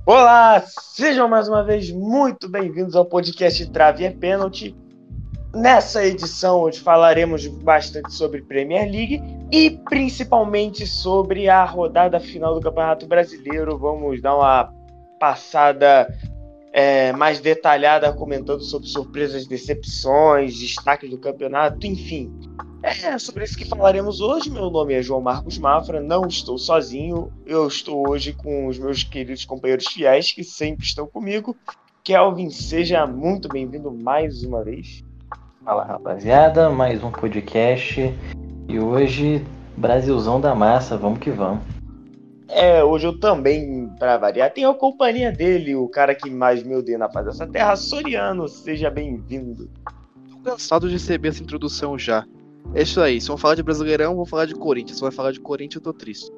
[0.05, 0.63] Olá,
[0.95, 4.75] sejam mais uma vez muito bem-vindos ao podcast Trave é Pênalti.
[5.53, 9.21] Nessa edição, hoje falaremos bastante sobre Premier League
[9.51, 13.78] e principalmente sobre a rodada final do Campeonato Brasileiro.
[13.78, 14.73] Vamos dar uma
[15.19, 16.07] passada
[16.73, 22.34] é, mais detalhada comentando sobre surpresas, decepções, destaques do campeonato, enfim.
[22.81, 24.49] É sobre isso que falaremos hoje.
[24.49, 29.04] Meu nome é João Marcos Mafra, não estou sozinho, eu estou hoje com os meus
[29.04, 31.55] queridos companheiros fiéis que sempre estão comigo.
[32.04, 35.02] Kelvin, seja muito bem-vindo mais uma vez.
[35.63, 38.13] Fala rapaziada, mais um podcast
[38.68, 39.46] e hoje
[39.77, 41.83] Brasilzão da massa, vamos que vamos.
[42.55, 46.76] É, hoje eu também, para variar, tenho a companhia dele, o cara que mais me
[46.76, 49.67] odeia na paz dessa terra, Soriano, seja bem-vindo.
[50.29, 52.23] Tô cansado de receber essa introdução já.
[52.76, 54.98] É isso aí, se vão falar de Brasileirão, vou falar de Corinthians.
[54.98, 56.32] Se vai falar de Corinthians, eu tô triste.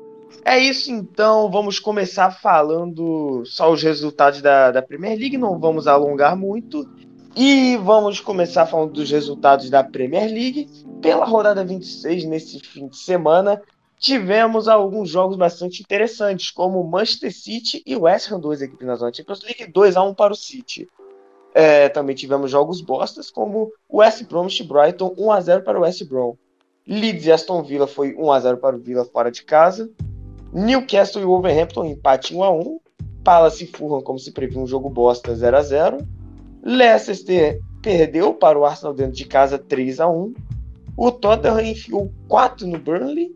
[0.45, 5.85] É isso então, vamos começar falando só os resultados da, da Premier League, não vamos
[5.85, 6.89] alongar muito.
[7.35, 10.69] E vamos começar falando dos resultados da Premier League.
[11.01, 13.61] Pela rodada 26, nesse fim de semana,
[13.99, 19.13] tivemos alguns jogos bastante interessantes, como Manchester City e West Ham, duas equipes na zona
[19.13, 20.87] Champions League, 2 a 1 para o City.
[21.53, 26.03] É, também tivemos jogos bostas, como West Bromwich Brighton, 1 a 0 para o West
[26.03, 26.35] Brom.
[26.87, 29.89] Leeds e Aston Villa foi 1 a 0 para o Villa fora de casa.
[30.53, 32.79] Newcastle e Wolverhampton empate 1 a 1.
[33.23, 35.97] Palace e Fulham, como se previu, um jogo bosta 0 a 0.
[36.61, 40.33] Leicester perdeu para o Arsenal dentro de casa 3 a 1
[40.97, 43.33] O Tottenham enfiou 4 no Burnley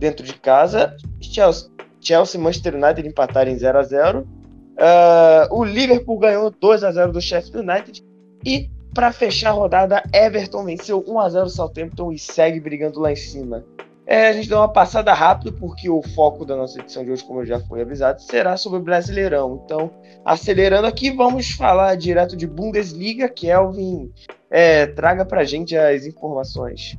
[0.00, 0.96] dentro de casa.
[1.20, 1.70] Chelsea,
[2.00, 6.90] Chelsea e Manchester United empataram em 0 a 0 uh, O Liverpool ganhou 2 a
[6.90, 8.02] 0 do Sheffield United.
[8.44, 12.98] E para fechar a rodada, Everton venceu 1 a 0 o Southampton e segue brigando
[12.98, 13.64] lá em cima.
[14.06, 17.22] É, a gente deu uma passada rápida, porque o foco da nossa edição de hoje,
[17.22, 19.62] como já foi avisado, será sobre o Brasileirão.
[19.64, 19.88] Então,
[20.24, 23.28] acelerando aqui, vamos falar direto de Bundesliga.
[23.28, 24.10] Kelvin,
[24.50, 26.98] é, traga pra gente as informações.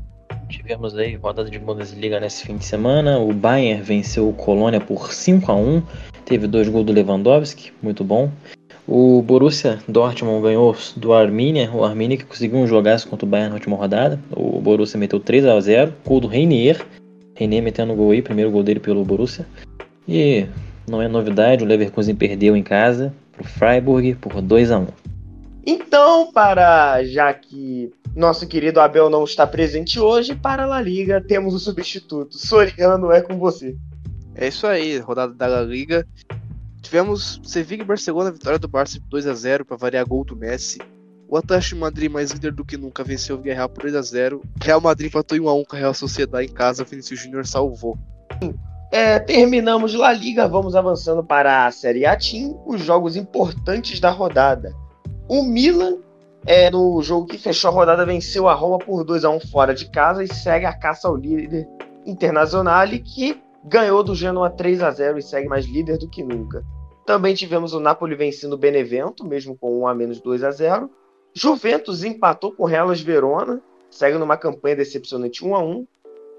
[0.51, 3.17] Tivemos aí rodada de Bundesliga nesse fim de semana.
[3.17, 5.81] O Bayern venceu o Colônia por 5 a 1
[6.25, 8.29] Teve dois gols do Lewandowski, muito bom.
[8.85, 13.50] O Borussia Dortmund ganhou do Arminia, o Arminia que conseguiu um jogaço contra o Bayern
[13.50, 14.19] na última rodada.
[14.35, 16.85] O Borussia meteu 3 a 0 gol do Reinier,
[17.34, 19.47] René metendo gol aí, primeiro gol dele pelo Borussia.
[20.06, 20.47] E
[20.85, 24.88] não é novidade, o Leverkusen perdeu em casa pro Freiburg por 2 a 1
[25.66, 31.22] Então, para já que nosso querido Abel não está presente hoje, para a La Liga
[31.22, 32.38] temos o substituto.
[32.38, 33.77] Soriano é com você.
[34.35, 36.07] É isso aí, rodada da La Liga.
[36.81, 40.79] Tivemos Sevilla e Barcelona, vitória do Barça 2 a 0 para variar gol do Messi.
[41.29, 44.01] O Atlético de Madrid, mais líder do que nunca, venceu o Villarreal por 2 a
[44.01, 47.22] 0 Real Madrid empatou em 1 a 1 com a Real Sociedade em casa, Vinícius
[47.22, 47.97] Júnior salvou.
[48.91, 54.09] É, terminamos La Liga, vamos avançando para a Série A Team, os jogos importantes da
[54.09, 54.75] rodada.
[55.29, 55.99] O Milan,
[56.46, 59.74] é, no jogo que fechou a rodada, venceu a Roma por 2 a 1 fora
[59.74, 61.68] de casa e segue a caça ao líder
[62.06, 66.63] internacional que ganhou do Genoa 3 a 0 e segue mais líder do que nunca.
[67.06, 70.90] Também tivemos o Napoli vencendo o Benevento, mesmo com 1 a menos 2 a 0
[71.34, 75.88] Juventus empatou com o Hellas Verona, segue numa campanha decepcionante 1 a 1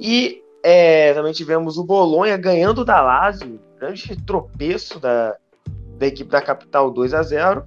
[0.00, 5.36] E é, também tivemos o Bolonha ganhando da Lazio, grande tropeço da,
[5.98, 7.64] da equipe da capital 2 a 0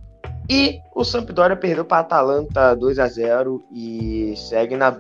[0.49, 4.95] E o Sampdoria perdeu para a Atalanta 2 a 0 e segue na,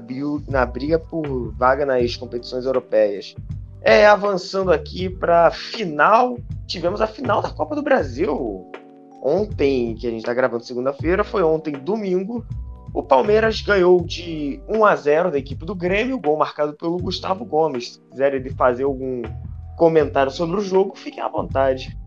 [0.47, 3.35] na briga por vaga nas competições europeias.
[3.81, 8.71] É, avançando aqui para final, tivemos a final da Copa do Brasil
[9.21, 12.45] ontem, que a gente está gravando segunda-feira, foi ontem, domingo.
[12.93, 17.43] O Palmeiras ganhou de 1 a 0 da equipe do Grêmio, gol marcado pelo Gustavo
[17.43, 17.93] Gomes.
[17.93, 19.23] Se quiserem fazer algum
[19.75, 21.97] comentário sobre o jogo, fiquem à vontade.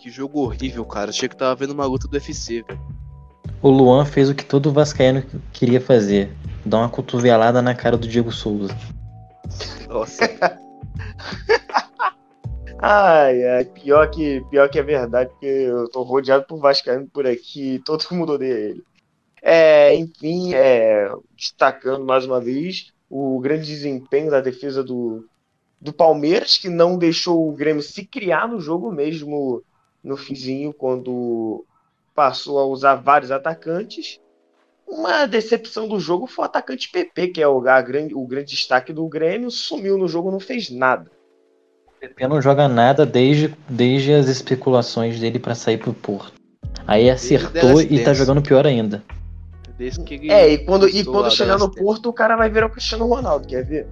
[0.00, 1.10] Que jogo horrível, cara.
[1.10, 2.80] Achei que tava vendo uma luta do UFC, velho.
[3.60, 5.22] O Luan fez o que todo vascaíno
[5.52, 6.34] queria fazer.
[6.64, 8.74] Dar uma cotovelada na cara do Diego Souza.
[9.86, 10.24] Nossa.
[12.82, 17.26] Ai, ai, pior que, pior que é verdade, porque eu tô rodeado por Vascaíno por
[17.26, 18.82] aqui, todo mundo odeia ele.
[19.42, 25.26] É, enfim, é, destacando mais uma vez o grande desempenho da defesa do,
[25.78, 29.62] do Palmeiras, que não deixou o Grêmio se criar no jogo mesmo
[30.02, 31.64] no finzinho, quando
[32.14, 34.18] passou a usar vários atacantes.
[34.86, 38.92] Uma decepção do jogo foi o atacante PP, que é o, a, o grande destaque
[38.92, 41.10] do Grêmio, sumiu no jogo, não fez nada.
[42.00, 46.32] PP não joga nada desde, desde as especulações dele para sair pro Porto.
[46.86, 49.02] Aí acertou e tá jogando pior ainda.
[49.78, 52.66] Desde que ele É, e quando, e quando chegar no Porto, o cara vai virar
[52.66, 53.86] o Cristiano Ronaldo, quer ver?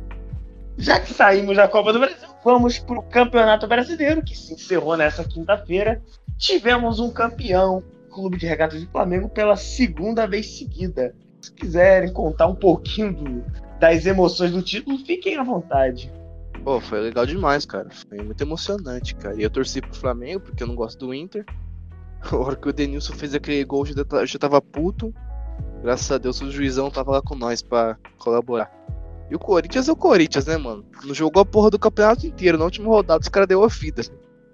[0.79, 5.25] Já que saímos da Copa do Brasil, vamos pro Campeonato Brasileiro, que se encerrou nessa
[5.25, 6.01] quinta-feira.
[6.39, 11.15] Tivemos um campeão, Clube de Regatas do Flamengo, pela segunda vez seguida.
[11.41, 13.45] Se quiserem contar um pouquinho do-
[13.81, 16.13] das emoções do título, fiquem à vontade.
[16.65, 17.89] Pô, foi legal demais, cara.
[17.91, 19.37] Foi muito emocionante, cara.
[19.37, 21.45] E eu torci pro Flamengo, porque eu não gosto do Inter.
[22.33, 25.15] A hora que o Denilson fez aquele gol, eu já tava puto.
[25.83, 28.69] Graças a Deus o juizão tava lá com nós pra colaborar.
[29.31, 30.85] E o Corinthians é o Corinthians, né, mano?
[31.05, 32.57] Não jogou a porra do campeonato inteiro.
[32.59, 34.03] Na última rodada os caras deu a vida.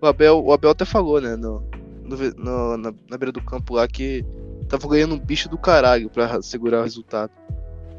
[0.02, 1.62] O Abel, o Abel até falou, né, no,
[2.02, 4.24] no na, na beira do campo lá, que
[4.68, 7.30] tava ganhando um bicho do caralho pra segurar o resultado.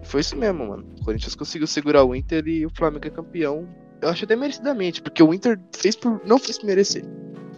[0.03, 0.85] E foi isso mesmo, mano.
[0.99, 3.67] O Corinthians conseguiu segurar o Inter e o Flamengo é campeão
[4.01, 7.03] eu acho até merecidamente, porque o Inter fez por, não fez por merecer.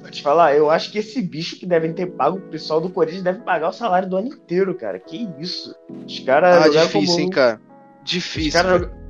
[0.01, 2.89] Vou te falar, eu acho que esse bicho que devem ter pago, o pessoal do
[2.89, 4.97] Corinthians deve pagar o salário do ano inteiro, cara.
[4.99, 5.75] Que isso?
[6.05, 7.59] Os caras Ah, difícil, como- hein, cara.
[8.05, 8.51] Os Difícil.
[8.53, 8.83] caras velho.
[8.85, 9.06] jogam-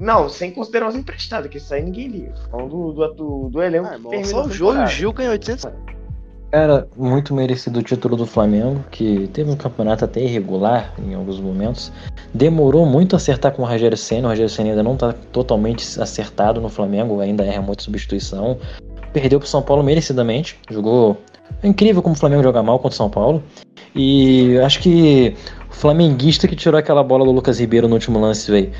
[0.00, 2.32] Não, sem considerar os emprestados, que isso aí ninguém liga.
[2.50, 4.86] Falando do, do, do elenco Ah, irmão, só o Jô e o.
[4.86, 5.70] Gil ganhou 800.
[6.50, 11.38] Cara, muito merecido o título do Flamengo, que teve um campeonato até irregular em alguns
[11.38, 11.92] momentos.
[12.34, 14.26] Demorou muito a acertar com o Rogério Senna.
[14.26, 18.58] O Rogério Senna ainda não tá totalmente acertado no Flamengo, ainda erra muita substituição.
[19.12, 20.58] Perdeu pro São Paulo merecidamente.
[20.68, 21.18] Jogou.
[21.62, 23.42] É incrível como o Flamengo joga mal contra o São Paulo.
[23.94, 28.50] E acho que o flamenguista que tirou aquela bola do Lucas Ribeiro no último lance,
[28.50, 28.72] velho.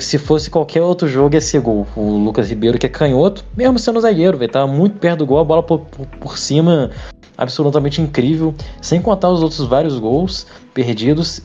[0.00, 1.86] Se fosse qualquer outro jogo, ia ser gol.
[1.96, 4.50] O Lucas Ribeiro, que é canhoto, mesmo sendo zagueiro, velho.
[4.50, 6.90] Tava muito perto do gol, a bola por, por, por cima,
[7.36, 8.54] absolutamente incrível.
[8.80, 11.42] Sem contar os outros vários gols perdidos.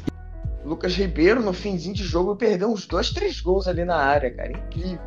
[0.63, 4.51] Lucas Ribeiro, no finzinho de jogo, perdeu uns dois, três gols ali na área, cara.
[4.51, 4.99] Incrível.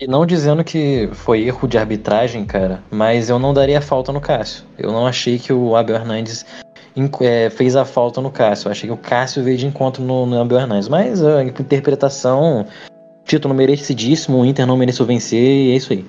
[0.00, 4.20] E não dizendo que foi erro de arbitragem, cara, mas eu não daria falta no
[4.20, 4.64] Cássio.
[4.76, 6.44] Eu não achei que o Abel Hernandes
[7.20, 8.68] é, fez a falta no Cássio.
[8.68, 10.88] Eu achei que o Cássio veio de encontro no, no Abel Hernandes.
[10.88, 12.66] Mas a interpretação,
[13.24, 16.04] título merecidíssimo, o Inter não mereceu vencer e é isso aí.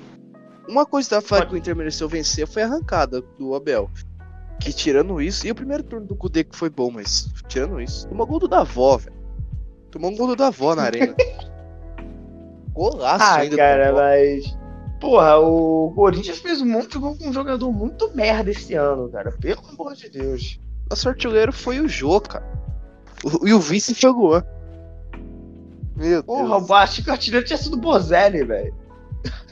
[0.68, 3.90] Uma coisa da falar que o Inter mereceu vencer foi a arrancada do Abel.
[4.60, 8.08] Que tirando isso, e o primeiro turno do Kudê que foi bom, mas tirando isso,
[8.08, 9.14] tomou gol do Davó, velho.
[9.90, 11.14] Tomou um gol do Davó na arena.
[12.72, 14.56] Golaço Ah, ainda cara, mas.
[15.00, 19.08] Porra, o Corinthians fez um monte de gol com um jogador muito merda esse ano,
[19.10, 19.30] cara.
[19.32, 20.58] Pelo amor de Deus.
[20.88, 22.44] Nosso artilheiro foi o Jô, cara.
[23.24, 24.44] O- e o vice foi o Luan.
[25.96, 26.70] Meu Porra, Deus.
[26.70, 28.74] o acho que o artilheiro tinha sido o Bozelli, velho.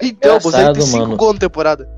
[0.00, 1.16] Então, você Engraçado, tem 5 mano.
[1.16, 1.88] gols na temporada.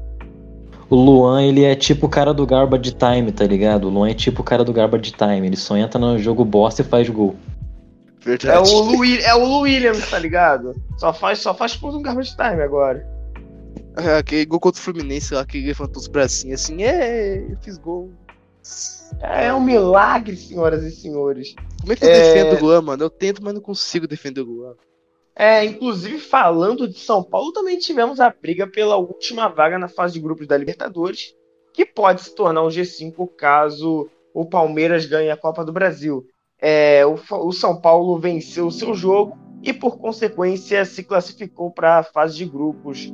[0.88, 3.84] O Luan, ele é tipo o cara do Garbage Time, tá ligado?
[3.88, 5.46] O Luan é tipo o cara do Garbage Time.
[5.46, 7.34] Ele só entra no jogo bosta e faz gol.
[8.22, 8.70] É Verdade.
[8.72, 10.74] o, Lu, é o Lu Williams, tá ligado?
[10.96, 13.06] Só faz, só faz por um garbage time agora.
[13.96, 17.56] É, aquele gol contra o Fluminense lá, que ele levantou os bracinhos assim, é, eu
[17.62, 18.10] fiz gol.
[19.20, 21.54] É um milagre, senhoras e senhores.
[21.80, 22.12] Como é que eu É.
[22.12, 23.02] defendo o Luan, mano?
[23.04, 24.74] Eu tento, mas não consigo defender o Luan.
[25.34, 30.14] É, inclusive falando de São Paulo, também tivemos a briga pela última vaga na fase
[30.14, 31.34] de grupos da Libertadores,
[31.74, 36.26] que pode se tornar um G5 caso o Palmeiras ganhe a Copa do Brasil.
[36.58, 41.98] É, o, o São Paulo venceu o seu jogo e, por consequência, se classificou para
[41.98, 43.12] a fase de grupos.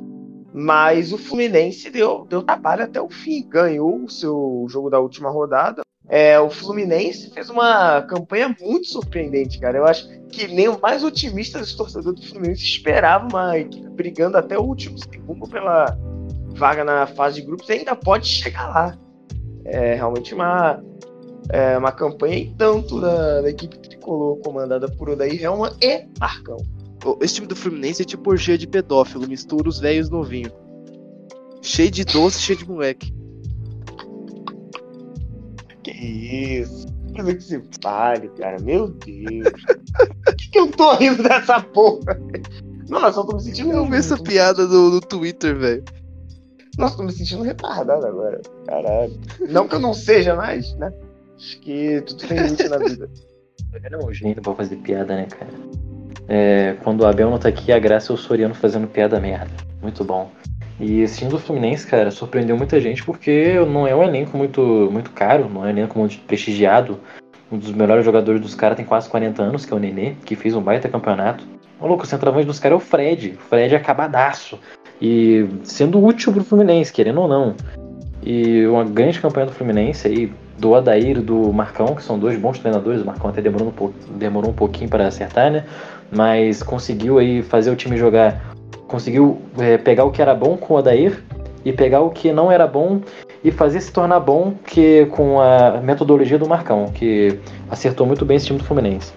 [0.53, 5.29] Mas o Fluminense deu, deu trabalho até o fim, ganhou o seu jogo da última
[5.29, 5.81] rodada.
[6.07, 9.77] É, o Fluminense fez uma campanha muito surpreendente, cara.
[9.77, 14.37] Eu acho que nem o mais otimista dos torcedores do Fluminense esperava uma equipe brigando
[14.37, 15.97] até o último segundo pela
[16.55, 18.97] vaga na fase de grupos ainda pode chegar lá.
[19.65, 20.83] É realmente uma,
[21.49, 26.57] é, uma campanha em tanto da, da equipe tricolor comandada por Odair Helman e Marcão.
[27.03, 30.53] Ô, Esse time do Fluminense é tipo orgia de pedófilo, mistura os velhos novinhos.
[31.61, 33.13] Cheio de doce, cheio de moleque.
[35.83, 36.87] Que isso?
[37.15, 38.59] Coisa que se fale, cara.
[38.61, 39.53] Meu Deus.
[40.25, 42.19] Por que, que eu tô rindo dessa porra?
[42.89, 43.71] Nossa, eu tô me sentindo.
[43.71, 45.83] Eu vi essa piada no, no Twitter, velho.
[46.77, 48.41] Nossa, tô me sentindo retardado agora.
[48.65, 49.13] Caralho.
[49.49, 50.91] Não que eu não seja mais, né?
[51.35, 53.09] Acho que tudo tem limite na vida.
[53.73, 55.51] Ele é um gênio pra fazer piada, né, cara?
[56.27, 59.51] É, quando o Abel não tá aqui, a graça é o Soriano fazendo piada merda.
[59.81, 60.29] Muito bom.
[60.79, 64.89] E esse time do Fluminense, cara, surpreendeu muita gente porque não é um elenco muito,
[64.91, 66.99] muito caro, não é um elenco muito prestigiado.
[67.51, 70.35] Um dos melhores jogadores dos caras tem quase 40 anos, que é o Nenê, que
[70.35, 71.45] fez um baita campeonato.
[71.79, 73.35] Ô, louco, o centroavante dos caras é o Fred.
[73.37, 74.59] O Fred é acabadaço.
[74.99, 77.55] E sendo útil pro Fluminense, querendo ou não.
[78.25, 82.37] E uma grande campanha do Fluminense aí, do Adair e do Marcão, que são dois
[82.37, 83.01] bons treinadores.
[83.01, 85.65] O Marcão até demorou um, pouco, demorou um pouquinho para acertar, né?
[86.11, 88.55] Mas conseguiu aí fazer o time jogar.
[88.87, 91.21] Conseguiu é, pegar o que era bom com o Adair
[91.65, 93.01] e pegar o que não era bom
[93.43, 97.39] e fazer se tornar bom que com a metodologia do Marcão, que
[97.69, 99.13] acertou muito bem esse time do Fluminense.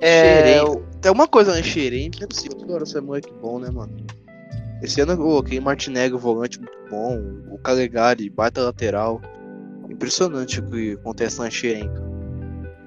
[0.00, 0.60] É.
[1.00, 1.62] Tem uma coisa, né?
[1.62, 3.92] Xerém, não é possível toda hora ser moleque bom, né, mano?
[4.82, 7.18] Esse ano eu coloquei Martinegro, volante muito bom,
[7.50, 9.20] o Calegari, baita lateral.
[9.88, 11.88] Impressionante o que acontece na Xerém.
[11.88, 12.06] cara.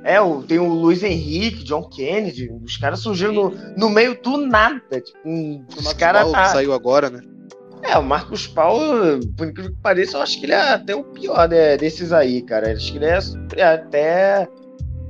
[0.04, 0.18] É,
[0.48, 5.02] tem o Luiz Henrique, John Kennedy, os caras surgiram no, no meio do nada.
[5.02, 6.44] Tipo, um- O os Marcos caras Paulo, tá.
[6.44, 7.22] que saiu agora, né?
[7.84, 11.04] É, o Marcos Paulo, por incrível que pareça, eu acho que ele é até o
[11.04, 12.72] pior né, desses aí, cara.
[12.74, 14.48] Acho que ele é até.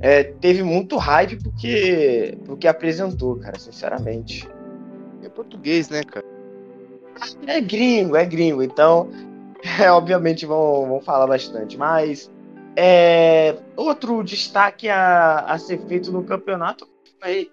[0.02, 4.48] é, teve muito hype porque, porque apresentou, cara, sinceramente.
[5.24, 6.26] É português, né, cara?
[7.48, 9.10] É gringo, é gringo, então,
[9.80, 11.78] é, obviamente vão, vão falar bastante.
[11.78, 12.32] Mas,
[12.76, 16.88] é, outro destaque a, a ser feito no campeonato
[17.22, 17.50] foi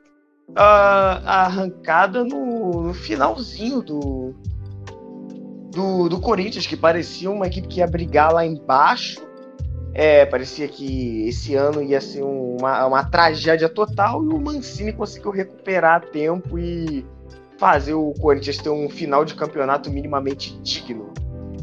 [0.55, 4.35] a, a arrancada no, no finalzinho do,
[5.73, 9.27] do, do Corinthians, que parecia uma equipe que ia brigar lá embaixo.
[9.93, 14.93] É, parecia que esse ano ia ser um- uma, uma tragédia total e o Mancini
[14.93, 17.05] conseguiu recuperar tempo e
[17.59, 21.13] fazer o Corinthians ter um final de campeonato minimamente digno.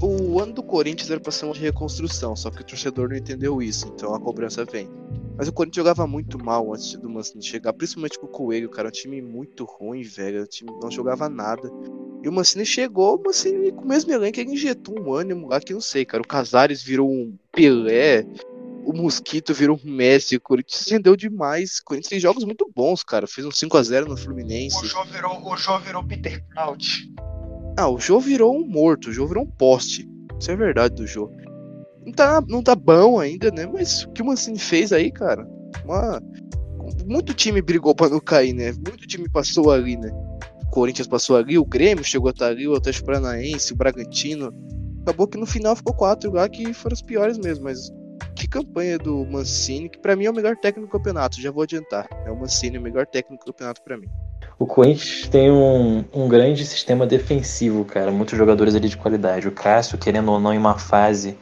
[0.02, 3.16] O ano do Corinthians era pra ser um de reconstrução, só que o torcedor não
[3.16, 4.90] entendeu isso, então a cobrança vem.
[5.38, 8.90] Mas o Corinthians jogava muito mal antes do Mancini chegar, principalmente com o Coelho, cara.
[8.90, 10.44] Um time muito ruim, velho.
[10.44, 11.72] O time não jogava nada.
[12.24, 15.60] E o Mancini chegou, o Mancini com o mesmo elenco, ele injetou um ânimo lá
[15.60, 16.22] que não sei, cara.
[16.22, 18.26] O Casares virou um Pelé,
[18.86, 21.80] o Mosquito virou um Messi, o Corinthians rendeu demais.
[21.80, 23.28] O Corinthians tem jogos muito bons, cara.
[23.28, 24.78] Fez um 5x0 no Fluminense.
[24.78, 27.10] O Jô virou, o Jô virou Peter Crouch.
[27.78, 30.08] Ah, o Jô virou um morto, o Jô virou um poste.
[30.40, 31.32] Isso é verdade do Jô.
[32.06, 33.66] Não tá, não tá bom ainda, né?
[33.66, 35.48] Mas o que o Mancini fez aí, cara?
[35.86, 36.22] Uma...
[37.06, 38.74] Muito time brigou pra não cair, né?
[38.74, 40.12] Muito time passou ali, né?
[40.68, 44.54] O Corinthians passou ali, o Grêmio chegou a estar ali, o Atlético Paranaense, o Bragantino.
[45.02, 47.90] Acabou que no final ficou quatro lá que foram os piores mesmo, mas
[48.36, 51.64] que campanha do Mancini, que pra mim é o melhor técnico do campeonato, já vou
[51.64, 52.08] adiantar.
[52.26, 54.08] É o Mancini o melhor técnico do campeonato pra mim.
[54.60, 58.12] O Corinthians tem um, um grande sistema defensivo, cara.
[58.12, 59.48] Muitos jogadores ali de qualidade.
[59.48, 61.38] O Cássio, querendo ou não, em uma fase.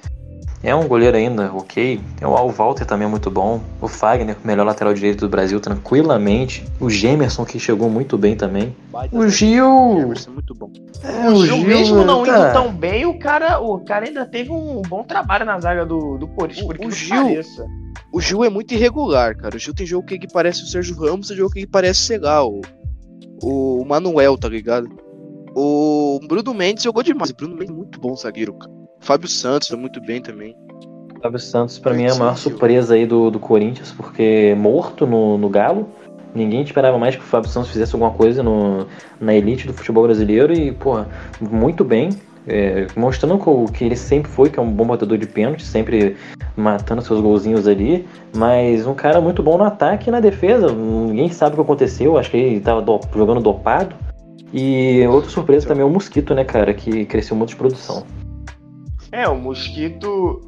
[0.64, 2.00] É um goleiro ainda, ok.
[2.18, 3.60] Tem o Al Walter também é muito bom.
[3.82, 6.64] O Fagner, melhor lateral direito do Brasil, tranquilamente.
[6.80, 8.76] O Gemerson, que chegou muito bem também.
[9.12, 10.00] O Gil.
[10.00, 10.70] Emerson, muito bom.
[11.04, 12.32] É, o Gil, mesmo não tá.
[12.32, 16.18] indo tão bem, o cara, o cara ainda teve um bom trabalho na zaga do,
[16.20, 17.66] do Corinthians, O- por o Gil- pareça.
[18.14, 19.56] O Gil é muito irregular, cara.
[19.56, 22.20] O Gil tem jogo que ele parece o Sérgio Ramos, tem jogo que parece, sei
[22.20, 22.62] lá, o,
[23.42, 24.88] o Manuel, tá ligado?
[25.56, 27.32] O Bruno Mendes jogou demais.
[27.32, 28.72] O Bruno Mendes é muito bom zagueiro, cara.
[29.02, 30.56] O Fábio Santos foi muito bem também.
[31.22, 35.38] Fábio Santos, pra mim, é a maior surpresa aí do, do Corinthians, porque morto no,
[35.38, 35.88] no Galo.
[36.34, 38.88] Ninguém esperava mais que o Fábio Santos fizesse alguma coisa no,
[39.20, 41.08] na elite do futebol brasileiro e, porra,
[41.42, 42.10] muito bem.
[42.48, 46.16] é, mostrando co- que ele sempre foi, que é um bom batedor de pênalti, sempre
[46.56, 48.08] matando seus golzinhos ali.
[48.36, 50.72] Mas um cara muito bom no ataque e na defesa.
[50.72, 53.96] Ninguém sabe o que aconteceu, acho que ele tava do- jogando dopado.
[54.54, 58.04] E outra surpresa também é o Mosquito, né, cara, que cresceu muito de produção.
[59.12, 60.42] É, o Mosquito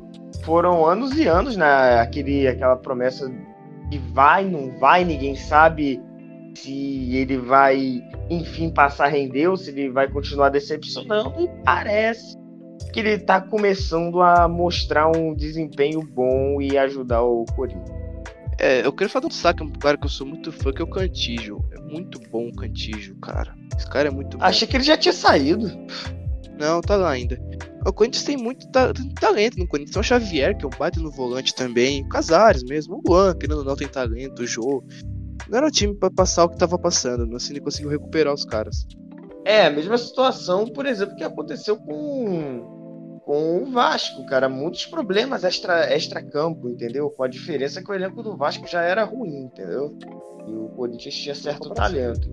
[0.44, 3.30] foram anos e anos na aquele, aquela promessa
[3.90, 6.02] que vai, não vai, ninguém sabe
[6.56, 11.34] se ele vai, enfim, passar a render ou se ele vai continuar decepcionando.
[11.42, 12.38] E parece
[12.94, 18.04] que ele tá começando a mostrar um desempenho bom e ajudar o Corinthians.
[18.60, 20.86] É, eu quero falar um destaque, um cara que eu sou muito fã, que é
[20.86, 21.64] o Cantígio.
[21.72, 23.56] É muito bom o Cantígio, cara.
[23.76, 24.46] Esse cara é muito bom.
[24.46, 25.72] Achei que ele já tinha saído.
[26.60, 27.42] Não, tá lá ainda.
[27.86, 29.94] O Corinthians tem muito ta- tem talento no Corinthians.
[29.94, 32.04] Tem o Xavier, que é um baita no volante também.
[32.04, 33.02] O Casares mesmo.
[33.06, 34.42] O Luan, querendo ou não, tem talento.
[34.42, 34.84] O Jô.
[35.50, 37.30] Não era o time pra passar o que tava passando.
[37.36, 38.86] O Cine conseguiu recuperar os caras.
[39.46, 44.48] É, a mesma situação, por exemplo, que aconteceu com, com o Vasco, cara.
[44.48, 47.10] Muitos problemas extra, extra-campo, entendeu?
[47.10, 49.98] Com a diferença que o elenco do Vasco já era ruim, entendeu?
[50.48, 52.30] E o Corinthians tinha certo talento.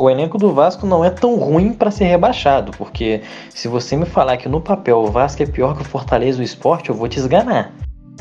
[0.00, 4.06] O elenco do Vasco não é tão ruim pra ser rebaixado, porque se você me
[4.06, 6.94] falar que no papel o Vasco é pior que o Fortaleza e o Sport, eu
[6.94, 7.70] vou te esganar.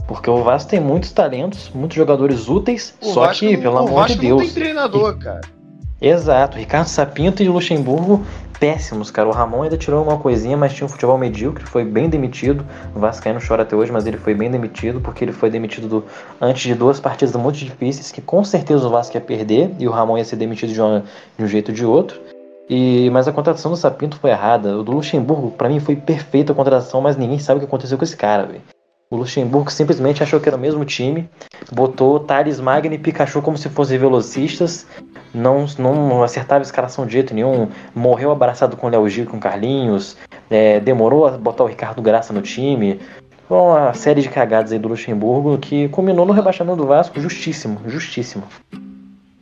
[0.06, 3.76] Porque o Vasco tem muitos talentos, muitos jogadores úteis, O só Vasco que, não- pelo
[3.76, 4.52] o amor Vasco de não Deus.
[4.52, 5.40] tem treinador, cara.
[6.01, 8.25] Exato, Ricardo Sapinto e Luxemburgo
[8.60, 9.27] péssimos, cara.
[9.27, 12.65] O Ramon ainda tirou uma coisinha, mas tinha um futebol medíocre, foi bem demitido.
[12.96, 16.06] O Vascaíno chora até hoje, mas ele foi bem demitido, porque ele foi demitido do-
[16.41, 19.91] antes de duas partidas muito difíceis, que com certeza o Vasco ia perder, e o
[19.91, 21.03] Ramon ia ser demitido de, uma-
[21.38, 22.20] de um jeito ou de outro.
[22.70, 24.77] E, mas a contratação do Sapinto foi errada.
[24.77, 27.98] O do Luxemburgo, pra mim, foi perfeita a contratação, mas ninguém sabe o que aconteceu
[27.98, 28.62] com esse cara, velho.
[29.12, 31.28] O Luxemburgo simplesmente achou que era o mesmo time,
[31.72, 34.86] botou Thales Magno e Pikachu como se fossem velocistas,
[35.34, 39.39] não, não acertava a escalação de jeito nenhum, morreu abraçado com o Léo Gil com
[39.39, 40.16] Carlinhos,
[40.48, 43.00] é, demorou a botar o Ricardo Graça no time.
[43.50, 48.44] Uma série de cagadas aí do Luxemburgo que culminou no rebaixamento do Vasco, justíssimo, justíssimo.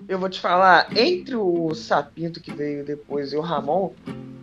[0.07, 3.91] Eu vou te falar, entre o Sapinto que veio depois e o Ramon,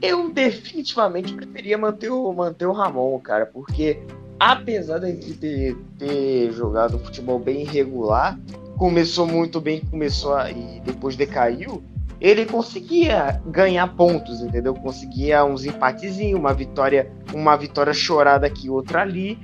[0.02, 4.00] eu definitivamente preferia manter o, manter o Ramon, cara, porque
[4.38, 8.38] apesar equipe ter, ter jogado um futebol bem irregular,
[8.76, 11.82] começou muito bem, começou a, e depois decaiu,
[12.20, 14.74] ele conseguia ganhar pontos, entendeu?
[14.74, 19.38] Conseguia uns empatezinhos, uma vitória, uma vitória chorada aqui, outra ali.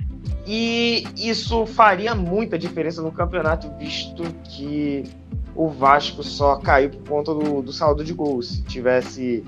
[0.47, 5.03] E isso faria muita diferença no campeonato, visto que
[5.55, 8.47] o Vasco só caiu por conta do, do saldo de gols.
[8.47, 9.43] Se tivesse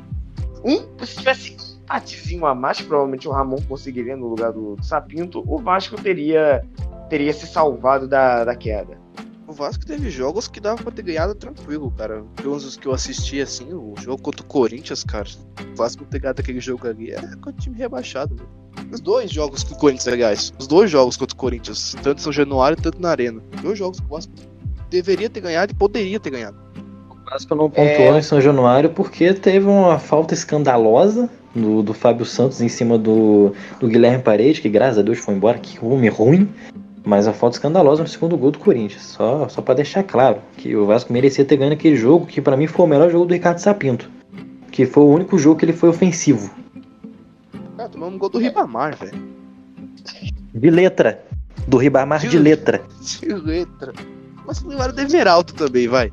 [0.64, 5.58] um, se tivesse empatezinho a mais, provavelmente o Ramon conseguiria no lugar do, Sapinto, o
[5.58, 6.64] Vasco teria,
[7.10, 8.98] teria se salvado da, da queda.
[9.46, 12.24] O Vasco teve jogos que dava pra ter ganhado tranquilo, cara.
[12.46, 15.28] Uns dos que eu assisti, assim, o jogo contra o Corinthians, cara.
[15.74, 18.50] O Vasco ter ganhado aquele jogo ali é com o time rebaixado, mano.
[18.92, 20.54] Os dois jogos com o Corinthians, aliás.
[20.58, 21.94] Os dois jogos contra o Corinthians.
[22.02, 23.42] Tanto em São Januário, tanto na Arena.
[23.62, 24.32] Dois jogos que o Vasco
[24.90, 26.58] deveria ter ganhado e poderia ter ganhado.
[27.12, 28.18] O Vasco não pontuou É.
[28.18, 33.54] em São Januário porque teve uma falta escandalosa do, do Fábio Santos em cima do,
[33.80, 36.50] do Guilherme Paredes, que graças a Deus foi embora, que homem ruim.
[37.06, 39.04] Mas a falta escandalosa no segundo gol do Corinthians.
[39.04, 42.56] Só, só para deixar claro que o Vasco merecia ter ganho aquele jogo, que para
[42.56, 44.10] mim foi o melhor jogo do Ricardo Sapinto.
[44.72, 46.50] Que foi o único jogo que ele foi ofensivo.
[47.76, 49.22] Cara, tomamos um gol do Ribamar, velho.
[50.54, 51.22] De letra.
[51.68, 52.82] Do Ribamar de De- letra.
[53.20, 53.92] De letra.
[54.46, 56.10] Mas levaram o Deveralto também, vai.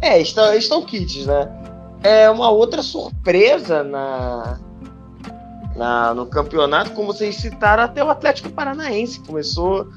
[0.00, 1.48] É, estão, estão kits, né?
[2.02, 4.58] É uma outra surpresa na,
[5.80, 9.88] na, no campeonato, como vocês citaram, até o Atlético Paranaense começou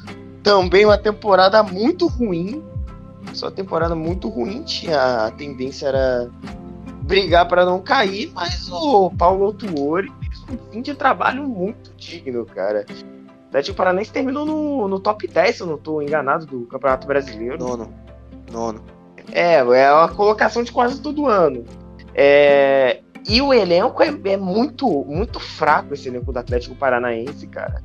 [0.42, 2.64] também uma temporada muito ruim.
[3.34, 6.30] Só temporada muito ruim, tinha a tendência era
[7.02, 12.46] brigar para não cair, mas o Paulo Autuori fez um fim de trabalho muito digno,
[12.46, 12.86] cara.
[12.90, 17.06] O Atlético Paranaense terminou no, no top 10, se eu não estou enganado, do Campeonato
[17.06, 17.58] Brasileiro.
[17.58, 17.94] Nono.
[18.50, 18.82] Nono.
[19.34, 21.66] É, é uma colocação de quase todo ano.
[22.16, 27.82] É, e o elenco é, é muito, muito fraco, esse elenco do Atlético Paranaense, cara.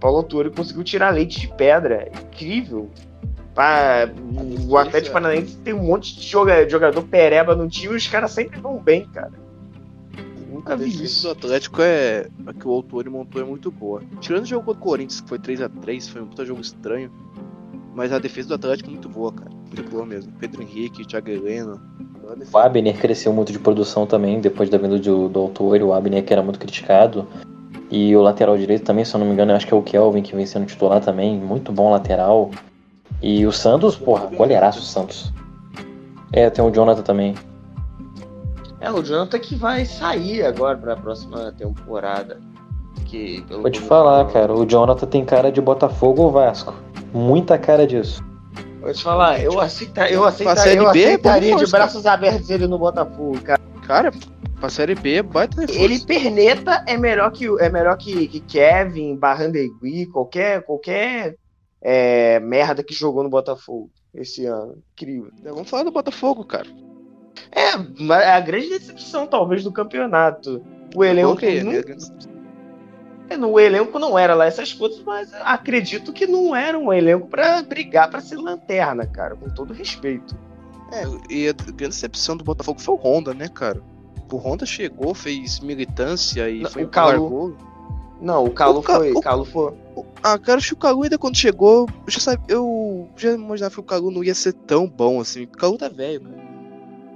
[0.00, 2.08] Paulo Autori conseguiu tirar leite de pedra.
[2.24, 2.90] Incrível.
[3.54, 4.08] Pá,
[4.68, 8.06] o Atlético Paranaense tem um monte de joga- de jogador pereba no time e os
[8.08, 9.32] caras sempre vão bem, cara.
[10.50, 11.22] Nunca A vi defesa isso.
[11.26, 12.28] do Atlético é.
[12.46, 14.02] A que o Autori montou é muito boa.
[14.20, 17.10] Tirando o jogo contra o Corinthians, que foi 3x3, foi um puta jogo estranho.
[17.94, 19.50] Mas a defesa do Atlético é muito boa, cara.
[19.50, 20.32] Muito boa mesmo.
[20.38, 21.80] Pedro Henrique, Thiago Heleno.
[22.52, 26.24] O Abner cresceu muito de produção também, depois da vinda do, do autor, o Abner
[26.24, 27.26] que era muito criticado.
[27.90, 29.82] E o lateral direito também, se eu não me engano, eu acho que é o
[29.82, 32.50] Kelvin que vem sendo titular também, muito bom lateral.
[33.20, 35.32] E o Santos, porra, goleiraço o Santos.
[36.32, 37.34] É, tem o Jonathan também.
[38.80, 42.40] É, o Jonathan que vai sair agora pra próxima temporada.
[43.04, 46.74] Que, pelo Vou te falar, cara, o Jonathan tem cara de Botafogo ou Vasco.
[47.12, 48.24] Muita cara disso.
[48.82, 51.70] Vou te falar, eu, aceita, eu, aceita, Pra eu B, é bom aceitaria de cara.
[51.70, 53.62] braços abertos ele no Botafogo, cara.
[53.86, 54.12] Cara,
[54.58, 55.80] pra Série B é baita reforço.
[55.80, 61.36] Ele perneta é melhor que é melhor que, que Kevin, Barrandegui, qualquer qualquer
[61.80, 64.82] é, merda que jogou no Botafogo esse ano.
[64.94, 65.30] Incrível.
[65.44, 66.66] Vamos falar do Botafogo, cara.
[67.50, 67.70] É,
[68.14, 70.60] é a grande decepção talvez do campeonato.
[70.94, 71.72] O elenco Ok, não,
[73.32, 77.26] é- no elenco não era lá essas coisas, mas acredito que não era um elenco
[77.28, 80.36] pra brigar pra ser lanterna, cara, com todo respeito.
[80.92, 83.80] É, e a grande decepção do Botafogo foi o Honda, né, cara?
[84.30, 87.56] O Honda chegou, fez militância e Não, foi o Calu.
[88.20, 89.74] Não, o Calo O foi, o- Calo foi.
[90.22, 93.74] Ah, cara, acho que o Calu ainda quando chegou, eu já, sabe, eu já imaginava
[93.74, 95.42] que o Calu não ia ser tão bom assim.
[95.44, 96.42] O Calu tá velho, cara.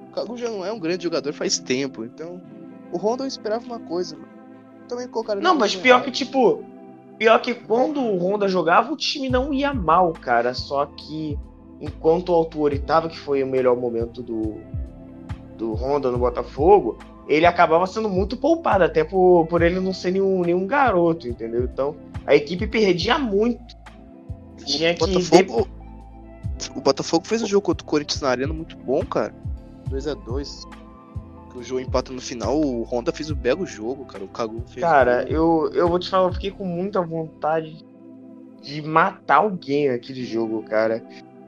[0.08, 2.40] O Calu já não é um grande jogador faz tempo, então.
[2.92, 4.28] O Honda eu esperava uma coisa, mano.
[4.86, 6.62] Também colocaram Não, mas pior que, tipo,
[7.18, 10.54] pior que quando o Honda jogava, o time não ia mal, cara.
[10.54, 11.38] Só que
[11.80, 14.56] enquanto o Autori tava, que foi o melhor momento do,
[15.56, 20.12] do Honda no Botafogo, ele acabava sendo muito poupado, até por, por ele não ser
[20.12, 21.64] nenhum, nenhum garoto, entendeu?
[21.64, 23.76] Então, a equipe perdia muito.
[24.64, 25.12] Tinha O que.
[25.12, 25.68] Botafogo.
[26.74, 29.34] O Botafogo fez um jogo contra o Corinthians na arena muito bom, cara.
[29.90, 30.66] 2x2.
[31.56, 34.24] O jogo empata no final, o Honda fez um belo jogo, cara.
[34.24, 34.84] O Calu fez.
[34.84, 35.32] Cara, gol.
[35.32, 37.84] eu, eu vou te falar, eu fiquei com muita vontade
[38.62, 41.02] de matar alguém aquele jogo, cara.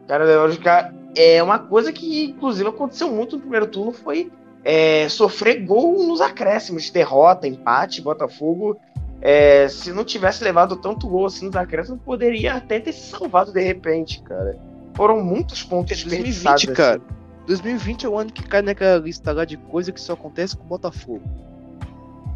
[0.07, 0.69] Cara, eu acho que
[1.17, 4.31] é uma coisa que, inclusive, aconteceu muito no primeiro turno, foi
[4.65, 8.79] é, sofrer gol nos acréscimos, derrota, empate, Botafogo
[9.21, 13.53] é, se não tivesse levado tanto gol assim nos acréscimos, poderia até ter se salvado
[13.53, 14.57] de repente, cara.
[14.95, 17.01] Foram muitos pontos 2020, cara.
[17.49, 20.65] 2020 é o ano que cai naquela lista lá de coisa que só acontece com
[20.65, 21.23] o Botafogo.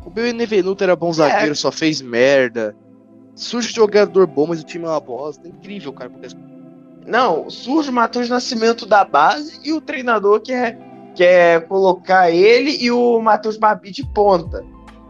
[0.06, 2.74] O Benevenuto era bom zagueiro, só fez merda.
[3.34, 5.46] Surge jogador bom, mas o time é uma bosta.
[5.46, 6.08] É incrível, cara.
[6.08, 6.34] Acontece.
[7.06, 10.78] Não, surge o Matheus Nascimento da base e o treinador quer,
[11.14, 14.64] quer colocar ele e o Matheus Babi de ponta.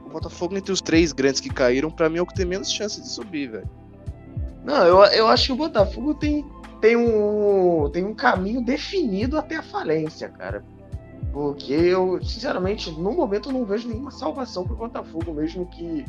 [0.05, 2.73] O Botafogo, entre os três grandes que caíram, pra mim é o que tem menos
[2.73, 3.71] chance de subir, velho.
[4.65, 6.45] Não, eu, eu acho que o Botafogo tem,
[6.83, 10.65] tem, um, tem um caminho definido até a falência, cara.
[11.33, 16.05] Porque eu, sinceramente, no momento eu não vejo nenhuma salvação pro Botafogo, mesmo que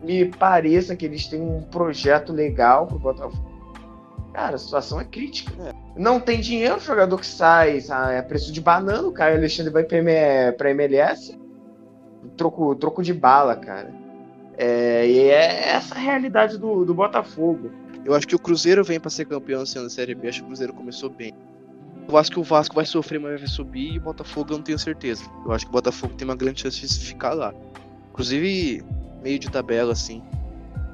[0.00, 3.50] me pareça que eles têm um projeto legal pro Botafogo.
[4.32, 5.52] Cara, a situação é crítica.
[5.60, 5.72] É.
[5.96, 9.72] Não tem dinheiro, o jogador que sai, sai é preço de banana, o Caio Alexandre
[9.72, 11.36] vai pra MLS.
[12.36, 13.92] Troco, troco de bala, cara.
[14.56, 17.81] É, e é essa a realidade do, do Botafogo.
[18.04, 20.28] Eu acho que o Cruzeiro vem pra ser campeão ano da Série B.
[20.28, 21.32] Acho que o Cruzeiro começou bem.
[22.08, 23.94] Eu acho que o Vasco vai sofrer, mas vai subir.
[23.94, 25.22] E o Botafogo eu não tenho certeza.
[25.44, 27.54] Eu acho que o Botafogo tem uma grande chance de ficar lá.
[28.10, 28.84] Inclusive,
[29.22, 30.22] meio de tabela, assim.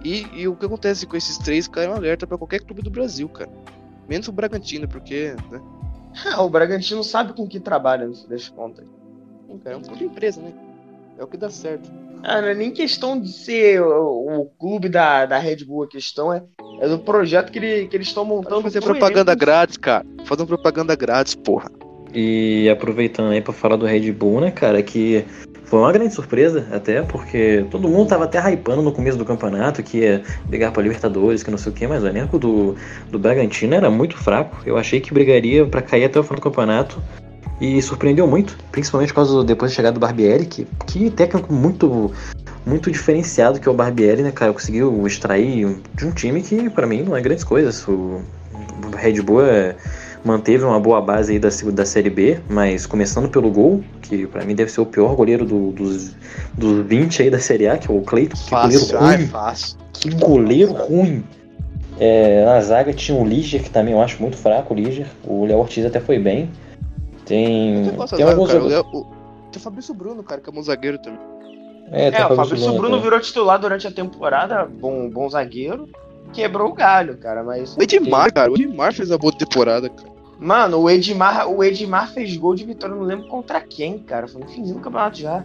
[0.05, 2.91] E, e o que acontece com esses três cai um alerta pra qualquer clube do
[2.91, 3.51] Brasil, cara.
[4.09, 5.35] Menos o Bragantino, porque.
[5.51, 5.61] Né,
[6.39, 8.85] o Bragantino sabe com que trabalha, não se deixa conta.
[9.65, 10.53] cara, é um clube de empresa, né?
[11.19, 11.91] É o que dá certo.
[12.23, 15.89] Ah, não é nem questão de ser o, o clube da, da Red Bull, a
[15.89, 16.43] questão é,
[16.81, 18.63] é do projeto que, ele, que eles estão montando.
[18.63, 19.41] Fazer pro propaganda elenco.
[19.41, 20.05] grátis, cara.
[20.25, 21.71] Fazer propaganda grátis, porra.
[22.13, 25.25] E aproveitando aí pra falar do Red Bull, né, cara, que
[25.65, 29.83] foi uma grande surpresa até, porque todo mundo tava até hypando no começo do campeonato
[29.83, 32.75] que ia brigar pra Libertadores, que não sei o que, mas o elenco do,
[33.11, 34.57] do Bragantino era muito fraco.
[34.65, 36.99] Eu achei que brigaria pra cair até o final do campeonato
[37.61, 42.13] e surpreendeu muito, principalmente por causa depois da chegada do Barbieri, que, que técnico muito
[42.67, 46.87] muito diferenciado que é o Barbieri, né, cara, conseguiu extrair de um time que pra
[46.87, 47.87] mim não é grandes coisas.
[47.89, 48.21] O,
[48.97, 49.75] Red Bull é,
[50.25, 54.45] manteve uma boa base aí da, da Série B, mas começando pelo gol, que pra
[54.45, 56.15] mim deve ser o pior goleiro do- dos,
[56.57, 58.37] dos 20 aí da Série A, que é o Cleiton.
[58.37, 59.27] Que goleiro Fácil, ai, ruim.
[59.29, 59.77] fácil.
[59.93, 61.25] Que goleiro ruim.
[61.99, 65.07] É, na zaga tinha o Liger, que também eu acho muito fraco, o Liger.
[65.25, 66.51] O Léo Ortiz até foi bem.
[67.29, 67.85] Tem,
[68.17, 68.63] tem alguns cara.
[68.63, 68.73] O jogadores.
[68.73, 69.05] Léo- o-
[69.53, 71.21] Tem o Fabrício Bruno, cara, que é bom zagueiro também.
[71.91, 73.01] É, É, o Fabrício Fabrício Bruno também.
[73.03, 75.89] virou titular durante a temporada, bom, bom zagueiro.
[76.33, 77.75] Quebrou o galho, cara, mas.
[77.77, 78.51] O Edmar, cara.
[78.53, 80.09] O Edmar fez a boa temporada, cara.
[80.39, 84.29] Mano, o Edmar, o Edmar fez gol de vitória, não lembro contra quem, cara.
[84.29, 85.45] Foi no finzinho do campeonato já.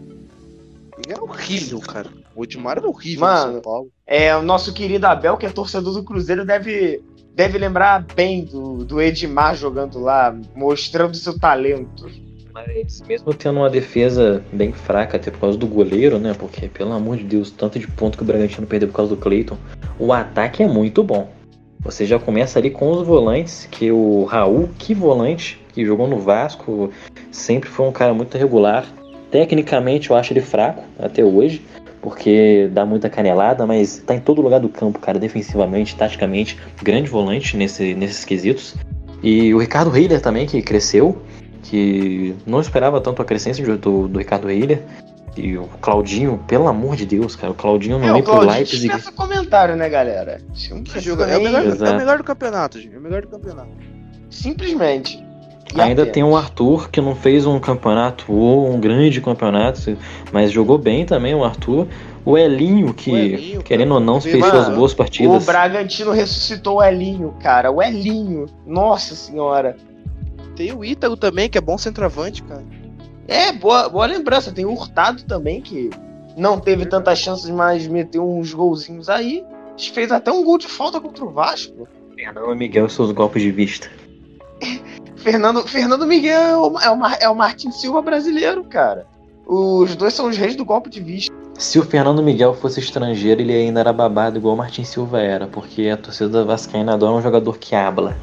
[1.03, 2.09] Ele era horrível, cara.
[2.35, 3.45] O Edmar era horrível Mano.
[3.47, 3.89] no São Paulo.
[4.05, 7.01] É, o nosso querido Abel, que é torcedor do Cruzeiro, deve,
[7.35, 12.09] deve lembrar bem do, do Edmar jogando lá, mostrando seu talento.
[12.53, 16.35] Mas mesmo tendo uma defesa bem fraca, até por causa do goleiro, né?
[16.37, 19.19] Porque, pelo amor de Deus, tanto de ponto que o Bragantino perdeu por causa do
[19.19, 19.57] Cleiton,
[19.97, 21.31] o ataque é muito bom.
[21.79, 26.19] Você já começa ali com os volantes, que o Raul, que volante, que jogou no
[26.19, 26.91] Vasco,
[27.31, 28.85] sempre foi um cara muito regular.
[29.31, 31.65] Tecnicamente eu acho ele fraco até hoje,
[32.03, 37.09] porque dá muita canelada, mas tá em todo lugar do campo, cara, defensivamente, taticamente, grande
[37.09, 38.75] volante nesse, nesses quesitos.
[39.23, 41.21] E o Ricardo Hiller também, que cresceu,
[41.63, 44.81] que não esperava tanto a crescência do, do, do Ricardo Hiller.
[45.37, 48.41] E o Claudinho, pelo amor de Deus, cara, o Claudinho não É, vem o pro
[48.41, 48.81] Leipzig.
[48.81, 50.41] dispensa comentário, né, galera?
[50.69, 51.25] Não Que joga...
[51.25, 52.93] é, o melhor, é o melhor do campeonato, gente.
[52.93, 53.71] É o melhor do campeonato.
[54.29, 55.25] Simplesmente.
[55.75, 56.13] E Ainda apenas.
[56.13, 59.97] tem o Arthur, que não fez um campeonato, ou um grande campeonato,
[60.31, 61.87] mas jogou bem também o Arthur.
[62.25, 65.45] O Elinho, que, O Elinho, querendo cara, ou não, fez suas boas O partidas.
[65.45, 67.69] Bragantino ressuscitou o Elinho, cara.
[67.71, 68.45] O Elinho.
[68.65, 69.75] Nossa senhora.
[70.55, 72.63] Tem o Ítalo também, que é bom centroavante, cara.
[73.27, 74.51] É, boa, boa lembrança.
[74.51, 75.89] Tem o Hurtado também, que
[76.37, 79.43] não teve tantas chances, mas meteu uns golzinhos aí.
[79.93, 81.87] Fez até um gol de falta contra o Vasco.
[82.15, 83.89] Fernando Miguel e seus golpes de vista.
[85.23, 89.05] Fernando, Fernando Miguel é o, é, o, é o Martin Silva brasileiro, cara.
[89.47, 91.33] Os dois são os reis do golpe de vista.
[91.57, 95.47] Se o Fernando Miguel fosse estrangeiro, ele ainda era babado igual o Martin Silva era,
[95.47, 98.15] porque a torcida da Vascaína adora um jogador que habla.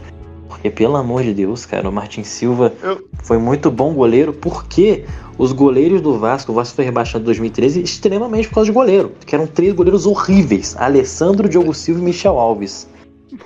[0.49, 5.05] Porque, pelo amor de Deus, cara, o Martin Silva Eu- foi muito bom goleiro, porque
[5.39, 9.13] os goleiros do Vasco, o Vasco foi rebaixado em 2013 extremamente por causa de goleiro,
[9.25, 12.89] que eram três goleiros horríveis: Alessandro, Diogo Silva e Michel Alves.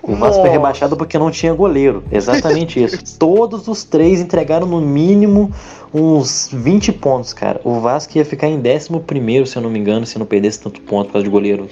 [0.02, 0.50] O Vasco foi Nossa.
[0.50, 2.04] rebaixado porque não tinha goleiro.
[2.12, 2.98] Exatamente isso.
[3.18, 5.50] Todos os três entregaram no mínimo
[5.92, 7.60] uns 20 pontos, cara.
[7.64, 10.80] O Vasco ia ficar em 11, se eu não me engano, se não perdesse tanto
[10.82, 11.68] ponto por causa de goleiro.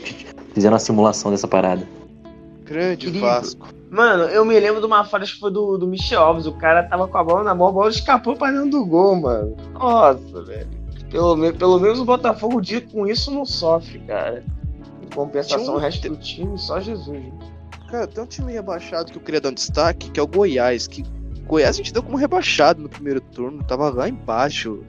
[0.55, 1.87] Fizeram a simulação dessa parada.
[2.65, 3.29] Grande Incrível.
[3.29, 3.69] Vasco.
[3.91, 6.47] Mano, eu me lembro de uma falha que foi do, do Michel Alves.
[6.47, 9.17] O cara tava com a bola na mão, a bola escapou pra dentro do gol,
[9.17, 9.55] mano.
[9.75, 10.69] Nossa, velho.
[11.11, 14.43] Pelo, pelo menos o Botafogo dia com isso não sofre, cara.
[15.15, 17.19] Compensação, Tinha um- o resto do time, só Jesus.
[17.19, 17.33] né?
[17.93, 20.87] Cara, tem um time rebaixado que eu queria dar um destaque, que é o Goiás.
[20.87, 21.05] Que
[21.47, 24.83] Goiás a gente deu como rebaixado no primeiro turno, tava lá embaixo.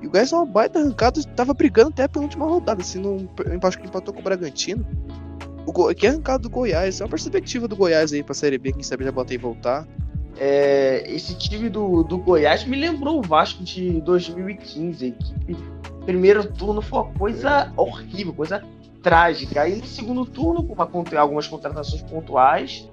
[0.00, 3.28] E o Goiás é uma baita arrancada, tava brigando até pela última rodada, assim, no
[3.62, 4.86] acho que empatou com o Bragantino.
[5.66, 5.94] O Go...
[5.94, 9.04] Que arrancada do Goiás, é uma perspectiva do Goiás aí pra Série B, quem sabe
[9.04, 9.86] já bota e voltar.
[10.38, 15.04] É, esse time do, do Goiás me lembrou o Vasco de 2015.
[15.04, 15.56] A equipe,
[16.06, 18.64] primeiro turno foi uma coisa horrível, coisa
[19.06, 19.62] trágica.
[19.62, 22.88] Aí no segundo turno, com uma algumas contratações pontuais,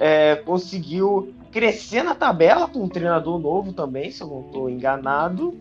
[0.00, 5.54] é, conseguiu crescer na tabela com um treinador novo também, se eu não estou enganado.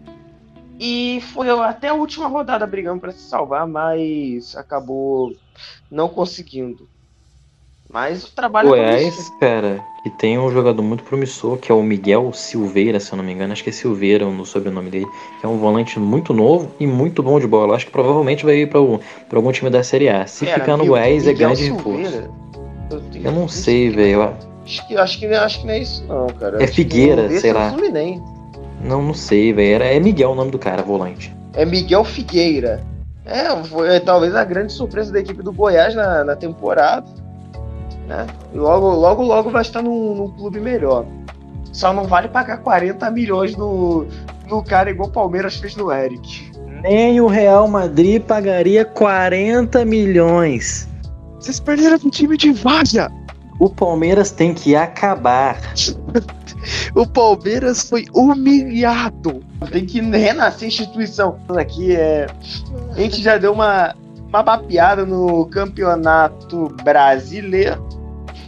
[0.79, 5.35] E foi até a última rodada brigando para se salvar, mas acabou
[5.91, 6.87] não conseguindo.
[7.89, 12.31] Mas o trabalho Goiás, cara, que tem um jogador muito promissor, que é o Miguel
[12.33, 13.51] Silveira, se eu não me engano.
[13.53, 15.05] Acho que é Silveira no sobrenome dele.
[15.39, 17.75] Que é um volante muito novo e muito bom de bola.
[17.75, 20.25] Acho que provavelmente vai ir pra, o- pra algum time da Série A.
[20.25, 21.63] Se Pera, ficar no Goiás, é grande.
[21.65, 22.29] Silveira?
[23.23, 24.33] Eu, não sei, velho.
[24.63, 26.61] Acho que, acho, que, acho que não é isso, não, cara.
[26.61, 27.69] É Acho Figueira, sei é o lá.
[27.71, 28.23] Fluminense.
[28.83, 29.83] Não, não sei, velho.
[29.83, 31.33] É Miguel o nome do cara, volante.
[31.53, 32.81] É Miguel Figueira.
[33.25, 37.05] É, foi é, talvez a grande surpresa da equipe do Goiás na, na temporada.
[38.07, 38.25] Né?
[38.53, 41.05] Logo, logo, logo vai estar num, num clube melhor.
[41.73, 44.07] Só não vale pagar 40 milhões no,
[44.47, 46.51] no cara igual o Palmeiras fez no Eric.
[46.81, 50.87] Nem o Real Madrid pagaria 40 milhões.
[51.39, 53.11] Vocês perderam pro time de Várzea!
[53.59, 55.59] O Palmeiras tem que acabar.
[56.93, 59.41] O Palmeiras foi humilhado!
[59.71, 61.39] Tem que renascer a instituição.
[61.55, 62.27] Aqui é.
[62.91, 63.95] A gente já deu uma,
[64.27, 67.81] uma mapeada no campeonato brasileiro.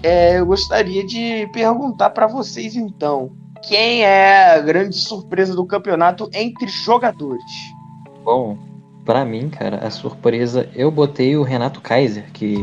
[0.01, 3.31] É, eu gostaria de perguntar para vocês então.
[3.67, 7.43] Quem é a grande surpresa do campeonato entre jogadores?
[8.23, 8.57] Bom,
[9.03, 12.55] pra mim, cara, a surpresa, eu botei o Renato Kaiser, que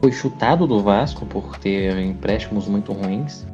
[0.00, 3.46] foi chutado do Vasco por ter empréstimos muito ruins.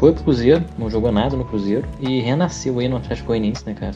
[0.00, 3.74] Foi pro Cruzeiro, não jogou nada no Cruzeiro e renasceu aí no Atlético Goianiense, né,
[3.74, 3.94] cara?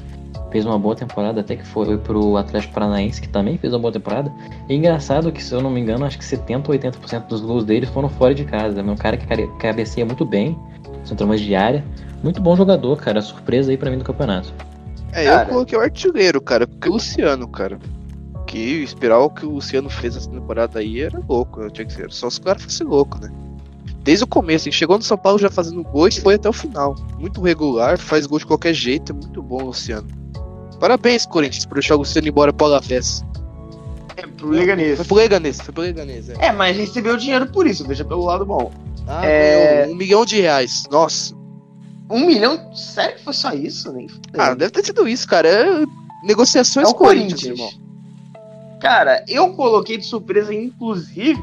[0.50, 3.92] Fez uma boa temporada, até que foi pro Atlético Paranaense, que também fez uma boa
[3.92, 4.32] temporada.
[4.68, 7.64] E engraçado que, se eu não me engano, acho que 70 ou 80% dos gols
[7.64, 8.80] dele foram fora de casa.
[8.80, 9.26] É um cara que
[9.58, 10.58] cabeceia muito bem,
[11.04, 11.84] centroavante de área.
[12.22, 13.20] Muito bom jogador, cara.
[13.20, 14.52] Surpresa aí pra mim do campeonato.
[15.12, 15.42] É, Cara.
[15.42, 17.78] eu coloquei o artilheiro, cara, porque o Luciano, cara.
[18.46, 21.60] Que esperar o que o Luciano fez essa temporada aí era louco.
[21.60, 22.10] Eu tinha que ser.
[22.10, 23.30] Só se o cara fosse louco, né?
[24.02, 26.52] Desde o começo, ele chegou no São Paulo já fazendo gol e foi até o
[26.52, 26.94] final.
[27.18, 30.08] Muito regular, faz gol de qualquer jeito, é muito bom, Luciano.
[30.80, 33.24] Parabéns, Corinthians, por deixar o Luciano embora pro Alavés.
[34.16, 34.96] É pro Leganês.
[34.96, 36.46] Foi pro Leganês, foi pro Leganês, é.
[36.46, 38.70] É, mas recebeu dinheiro por isso, veja pelo lado bom.
[39.06, 39.86] Ah, É.
[39.88, 40.84] um milhão de reais.
[40.90, 41.34] Nossa.
[42.10, 42.74] Um milhão?
[42.74, 43.92] Sério que foi só isso?
[43.92, 44.06] Nem.
[44.36, 45.48] Ah, deve ter sido isso, cara.
[45.48, 45.84] É
[46.24, 47.70] negociações É o Corinthians, Corinthians.
[47.72, 48.78] irmão.
[48.80, 51.42] Cara, eu coloquei de surpresa, inclusive,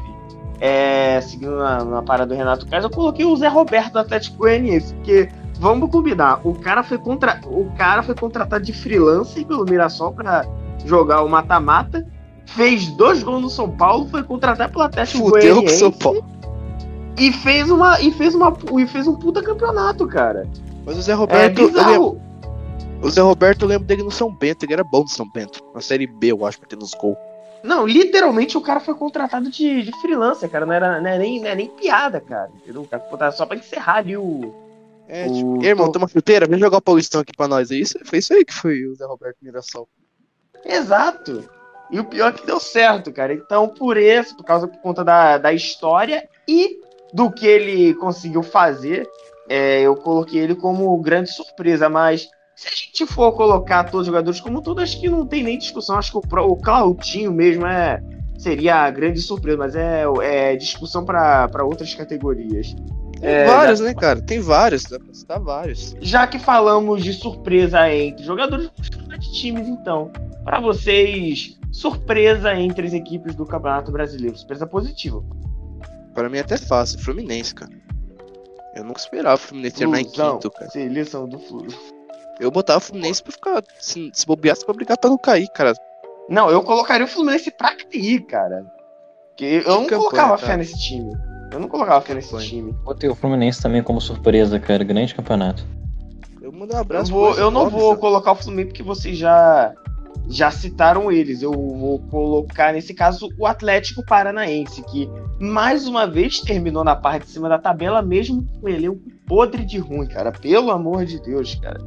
[0.60, 4.38] é, seguindo na, na parada do Renato Kaiser, eu coloquei o Zé Roberto do Atlético
[4.38, 9.64] Goianiense, porque vamos combinar, o cara foi contra, o cara foi contratado de freelancer pelo
[9.64, 10.44] Mirassol pra
[10.84, 12.06] jogar o mata-mata,
[12.46, 16.24] fez dois gols no São Paulo, foi contratado pelo Atlético Goianiense São Paulo.
[17.18, 20.46] e fez uma e fez uma e fez um puta campeonato, cara.
[20.84, 22.20] Mas o Zé É Roberto, eu lembro-
[23.02, 25.60] o Zé Roberto, eu lembro dele no São Bento, ele era bom no São Bento.
[25.74, 27.16] Na série B, eu acho, pra ter nos gols.
[27.64, 30.64] Não, literalmente o cara foi contratado de, de freelancer, cara.
[30.64, 32.48] Não era, não, é nem, não é nem piada, cara.
[32.62, 32.82] Entendeu?
[32.82, 34.54] O cara foi contratado só pra encerrar ali o.
[35.08, 37.70] É, tipo, "Ei, irmão, toma chuteira, vem jogar o Paulistão aqui pra nós.
[37.70, 39.88] É isso, foi isso aí que foi o Zé Roberto Mirassol.
[40.64, 41.48] Exato.
[41.90, 43.32] E o pior é que deu certo, cara.
[43.32, 46.80] Então, por isso, por causa por conta da, da história e
[47.12, 49.08] do que ele conseguiu fazer,
[49.48, 51.88] é, eu coloquei ele como grande surpresa.
[51.88, 55.44] Mas se a gente for colocar todos os jogadores como todos, acho que não tem
[55.44, 55.96] nem discussão.
[55.96, 58.02] Acho que o, o Claudinho mesmo é,
[58.36, 62.74] seria a grande surpresa, mas é, é discussão para outras categorias.
[63.20, 64.20] Tem É, vários, né, cara?
[64.20, 65.96] Tem vários, dá pra citar vários.
[66.00, 68.70] Já que falamos de surpresa entre jogadores,
[69.18, 70.10] de times então.
[70.44, 75.22] Para vocês, surpresa entre as equipes do Campeonato Brasileiro, surpresa positiva.
[76.14, 77.72] Pra mim é até fácil, Fluminense, cara.
[78.74, 80.70] Eu nunca esperava o Fluminense terminar em quinto, cara.
[80.70, 81.66] Seleção do Flu.
[82.38, 85.72] Eu botava o Fluminense pra ficar, se, se bobeasse pra brigar pra não cair, cara.
[86.28, 88.66] Não, eu colocaria o Fluminense pra cair, cara.
[89.30, 90.46] Porque eu não campanha, colocava cara.
[90.46, 91.10] fé nesse time.
[91.56, 92.48] Eu não colocava fé nesse Campanha.
[92.48, 92.72] time.
[92.84, 94.84] Botei o Fluminense também como surpresa, cara.
[94.84, 95.64] Grande campeonato.
[96.42, 99.16] Eu mando um Eu, abraço vou, pro eu não vou colocar o Fluminense porque vocês
[99.16, 99.72] já,
[100.28, 101.40] já citaram eles.
[101.40, 105.08] Eu vou colocar, nesse caso, o Atlético Paranaense, que
[105.40, 109.64] mais uma vez terminou na parte de cima da tabela, mesmo com ele um podre
[109.64, 110.30] de ruim, cara.
[110.32, 111.80] Pelo amor de Deus, cara.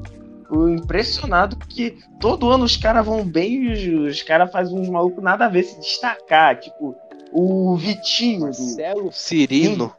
[0.50, 4.90] Tô impressionado que todo ano os caras vão bem e os, os caras fazem uns
[4.90, 6.60] malucos nada a ver se destacar.
[6.60, 6.96] Tipo,
[7.32, 9.94] o Vitinho, do Marcelo Cirino.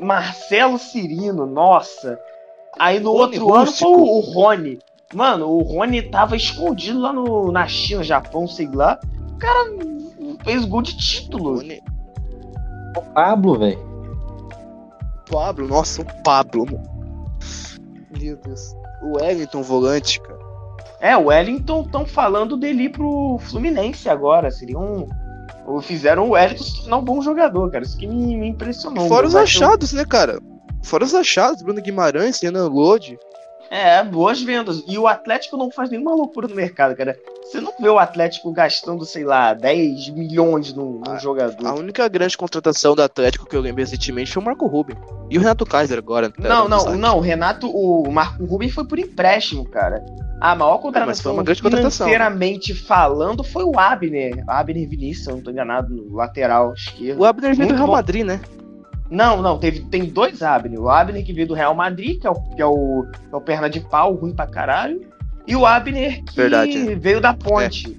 [0.00, 2.18] Marcelo Cirino, nossa.
[2.78, 4.78] Aí no Rony outro ano foi o, Rony.
[5.14, 8.98] Mano, o Rony tava escondido lá no, na China, Japão, sei lá.
[9.34, 9.70] O cara
[10.44, 11.56] fez gol de título.
[11.56, 11.82] Rony-
[12.96, 13.86] O Pablo, velho.
[15.30, 16.66] Pablo, nossa, o Pablo.
[16.66, 16.96] mano.
[18.20, 18.74] Meu Deus.
[19.02, 20.36] O Wellington volante, cara.
[21.00, 24.50] É, o Wellington estão falando dele ir pro Fluminense agora.
[24.50, 25.06] Seria um.
[25.82, 27.84] Fizeram o Wellington se tornar um bom jogador, cara.
[27.84, 29.08] Isso que me, me impressionou.
[29.08, 30.40] Fora os achados, né, cara?
[30.82, 33.18] Fora os achados, Bruno Guimarães, Renan Lodi.
[33.70, 34.82] É, boas vendas.
[34.86, 37.16] E o Atlético não faz nenhuma loucura no mercado, cara.
[37.42, 41.66] Você não vê o Atlético gastando, sei lá, 10 milhões num, num Ah, jogador.
[41.66, 44.96] A única grande contratação do Atlético que eu lembro recentemente foi o Marco Rubio.
[45.30, 46.30] E o Renato Kaiser agora.
[46.30, 47.18] tá Não, não, não.
[47.18, 50.04] O Renato, o Marco Rubens foi por empréstimo, cara.
[50.40, 52.06] A maior mas foi contratação uma grande contratação.
[52.06, 54.44] financeiramente falando foi o Abner.
[54.46, 57.20] Abner Vinícius, eu não tô enganado, no lateral esquerdo.
[57.20, 57.92] O Abner veio do Real bom.
[57.94, 58.40] Madrid, né?
[59.10, 60.80] Não, não, teve, tem dois Abner.
[60.80, 63.36] O Abner que veio do Real Madrid, que é o, que é o, que é
[63.36, 65.00] o perna de pau, ruim pra caralho.
[65.46, 66.94] E o Abner que Verdade, é.
[66.96, 67.96] veio da ponte.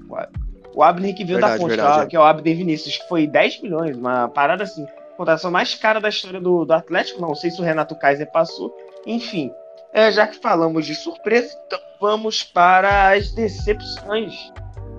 [0.76, 2.08] O Abner que veio da Verdade, ponte, verdade, que é- é.
[2.08, 4.86] que é o Abner Vinícius, que foi 10 milhões, uma parada assim.
[5.16, 7.20] Contratação mais cara da história do, do Atlético.
[7.22, 8.76] Não sei se o Renato Kaiser passou.
[9.06, 9.50] Enfim,
[9.94, 14.52] é, já que falamos de surpresa, então vamos para as decepções.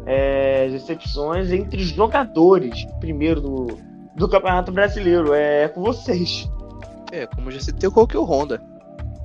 [0.06, 3.66] É, as decepções entre jogadores, primeiro do,
[4.18, 5.32] do Campeonato Brasileiro.
[5.32, 6.50] É com vocês.
[7.12, 8.60] É, como eu já citei, eu coloquei o Honda.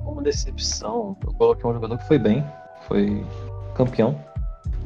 [0.04, 2.44] Como decepção, eu coloquei um jogador que foi bem,
[2.86, 3.24] foi
[3.74, 4.18] campeão.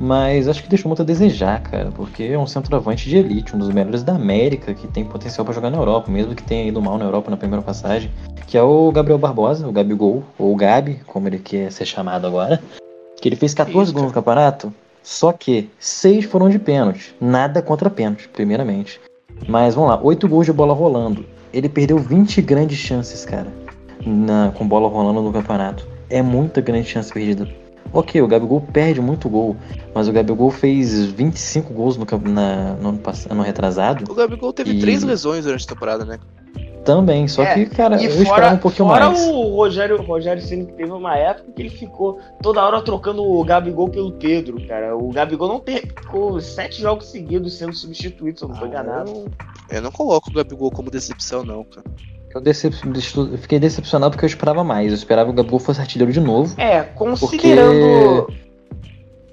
[0.00, 3.58] Mas acho que deixou muito a desejar, cara, porque é um centroavante de elite, um
[3.58, 6.80] dos melhores da América, que tem potencial pra jogar na Europa, mesmo que tenha ido
[6.80, 8.10] mal na Europa na primeira passagem,
[8.46, 12.28] que é o Gabriel Barbosa, o Gabigol, ou o Gabi, como ele quer ser chamado
[12.28, 12.62] agora,
[13.20, 17.60] que ele fez 14 Isso, gols no campeonato, só que 6 foram de pênalti, nada
[17.60, 19.00] contra pênalti, primeiramente.
[19.46, 21.24] Mas vamos lá, 8 gols de bola rolando.
[21.52, 23.46] Ele perdeu 20 grandes chances, cara,
[24.04, 25.86] na- com bola rolando no campeonato.
[26.10, 27.48] É muita grande chance perdida.
[27.92, 29.56] Ok, o Gabigol perde muito gol,
[29.94, 34.52] mas o Gabigol fez 25 gols no, na- no ano, pass- ano retrasado O Gabigol
[34.52, 36.18] teve E- três lesões durante a temporada, né?
[36.96, 39.26] Também, só É, que, cara, E eu fora, esperava um pouquinho fora mais.
[39.28, 43.44] o Rogério, Rogério Ceni que teve uma época que ele ficou toda hora trocando o
[43.44, 44.96] Gabigol pelo Pedro, cara.
[44.96, 48.68] O Gabigol não tem, ficou sete jogos seguidos sendo substituído, se eu não tô Ah,
[48.68, 49.10] enganado.
[49.10, 49.26] eu,
[49.70, 51.84] eu não coloco o Gabigol como decepção, não, cara.
[52.34, 52.74] Eu, decep-
[53.32, 54.88] eu fiquei decepcionado porque eu esperava mais.
[54.88, 56.54] Eu esperava que o Gabigol fosse artilheiro de novo.
[56.60, 58.26] É, considerando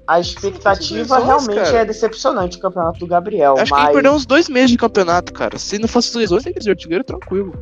[0.06, 1.78] a expectativa, realmente cara.
[1.78, 3.54] é decepcionante o campeonato do Gabriel.
[3.58, 5.58] Acho que mas ele perdeu uns dois meses de campeonato, cara.
[5.58, 7.54] Se não fosse as lesões, ele ia ser artilheiro tranquilo.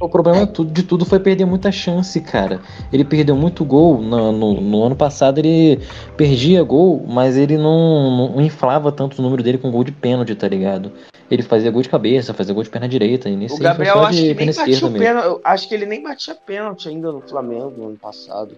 [0.00, 2.60] O problema de tudo foi perder muita chance, cara.
[2.92, 4.00] Ele perdeu muito gol.
[4.00, 5.80] No, no- no ano passado ele
[6.16, 10.34] perdia gol, mas ele não, não inflava tanto o número dele com gol de pênalti,
[10.36, 10.92] tá ligado?
[11.30, 13.28] Ele fazia gol de cabeça, fazia gol de perna direita.
[13.28, 15.40] E nesse o Gabriel acho de que nem batia pênalti.
[15.42, 18.56] Acho que ele nem batia pênalti ainda no Flamengo no ano passado.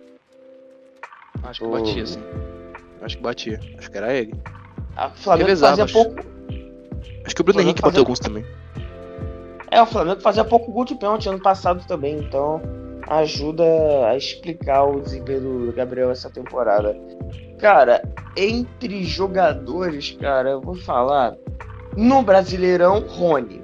[1.45, 1.71] Acho que Oh.
[1.71, 2.21] batia, sim.
[3.03, 3.61] Acho que batia.
[3.79, 4.35] Acho que era ele.
[4.97, 5.93] A Flamengo Revezava, fazia acho.
[5.95, 6.31] pouco.
[7.25, 8.45] Acho que o Bruno Flamengo Henrique bateu fazia- alguns também.
[9.71, 12.61] É, o Flamengo fazia pouco gol de pênalti ano passado também, então
[13.09, 13.65] ajuda
[14.09, 16.97] a explicar o desempenho do Gabriel essa temporada.
[17.59, 18.03] Cara,
[18.37, 21.37] entre jogadores, cara, eu vou falar.
[21.97, 23.61] No Brasileirão, Rony.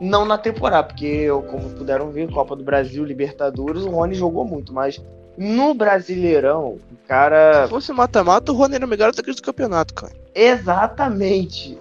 [0.00, 4.72] Não na temporada, porque, como puderam ver, Copa do Brasil, Libertadores, o Rony jogou muito,
[4.72, 5.00] mas
[5.36, 7.64] no Brasileirão, o cara.
[7.64, 10.12] Se fosse mata-mata, o Rony melhor atacante do campeonato, cara.
[10.34, 11.78] Exatamente.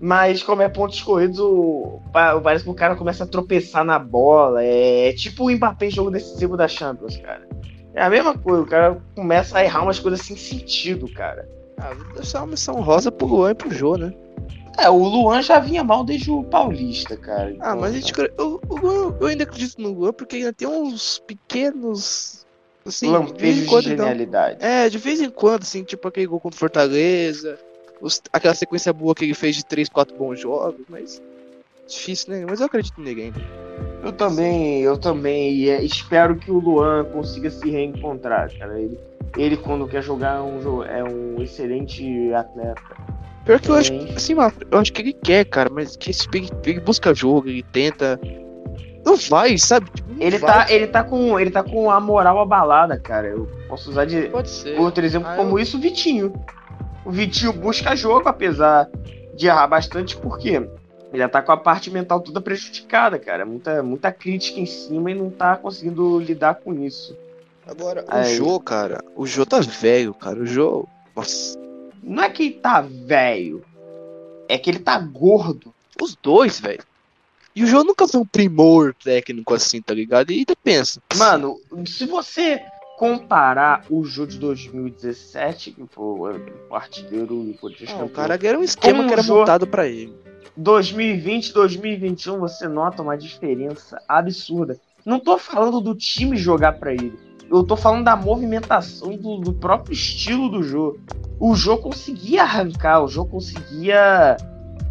[0.00, 3.98] Mas como é pontos corridos, o, pa- parece que o cara começa a tropeçar na
[3.98, 4.62] bola.
[4.62, 7.48] É, tipo o Mbappé em jogo decisivo da Champions, cara.
[7.94, 11.48] É a mesma coisa, o cara começa a errar umas coisas sem sentido, cara.
[11.76, 14.12] Ah, vou deixar uma missão rosa pro Luan e pro Jô, né?
[14.78, 17.48] É, o Luan já vinha mal desde o Paulista, cara.
[17.58, 20.52] Ah, Então, mas a gente, eu, o Luan, eu ainda acredito no Luan porque ainda
[20.52, 22.37] tem uns pequenos.
[22.88, 23.80] Assim, de vez Lampejos em de quando.
[23.86, 24.64] Então, genialidade.
[24.64, 27.58] é, de vez em quando, assim, tipo aquele gol contra Fortaleza,
[28.00, 31.22] os- aquela sequência boa que ele fez de 3, 4 bons jogos, mas.
[31.86, 32.44] Difícil, né?
[32.48, 33.40] Mas eu acredito nele ainda.
[34.04, 38.78] Eu também, eu também e, é, espero que o Luan consiga se reencontrar, cara.
[38.80, 38.98] Ele,
[39.36, 42.82] ele quando quer jogar é um, é um excelente atleta.
[43.44, 44.34] Pior que eu acho, assim,
[44.70, 48.20] eu acho que ele quer, cara, mas que esse, ele, ele busca jogo, ele tenta.
[49.04, 49.90] Não vai, sabe?
[49.90, 50.66] Tipo, não Ele vai.
[50.66, 53.28] tá, ele tá com, ele tá com a moral abalada, cara.
[53.28, 54.78] Eu posso usar de Pode ser.
[54.78, 56.32] outro exemplo Ah, como eu- isso, o Vitinho.
[57.04, 58.88] O Vitinho busca jogo, apesar
[59.34, 60.68] de errar bastante, porque ele
[61.14, 63.46] já tá com a parte mental toda prejudicada, cara.
[63.46, 67.16] Muita, muita crítica em cima e não tá conseguindo lidar com isso.
[67.66, 68.34] Agora, o Aí.
[68.36, 70.40] Jô, cara, o Jô tá velho, cara.
[70.40, 70.86] O Jô.
[71.14, 71.58] Nossa.
[72.02, 73.62] Não é que ele tá velho,
[74.48, 75.72] é que ele tá gordo.
[76.00, 76.80] Os dois, velho.
[77.58, 80.30] E o Jô nunca foi um primor técnico assim, tá ligado?
[80.30, 81.02] E ainda pensa.
[81.16, 82.62] Mano, se você
[82.96, 88.56] comparar o Jô de 2017, que foi o artilheiro e o Não, o cara era
[88.56, 90.14] um esquema que era montado pra ele.
[90.56, 94.78] 2020, 2021, você nota uma diferença absurda.
[95.04, 97.18] Não tô falando do time jogar pra ele.
[97.50, 101.00] Eu tô falando da movimentação do, do próprio estilo do jogo.
[101.40, 104.36] O jogo conseguia arrancar, o jogo conseguia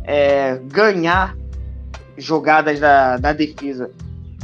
[0.04, 1.34] é, ganhar
[2.18, 3.92] jogadas da, da defesa.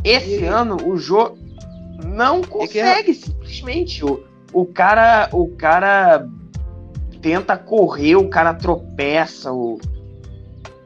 [0.04, 1.38] Esse E- ano o jogo
[2.06, 4.04] não consegue, simplesmente.
[4.04, 6.28] O, o cara, o cara
[7.22, 9.80] tenta correr, o cara tropeça, o,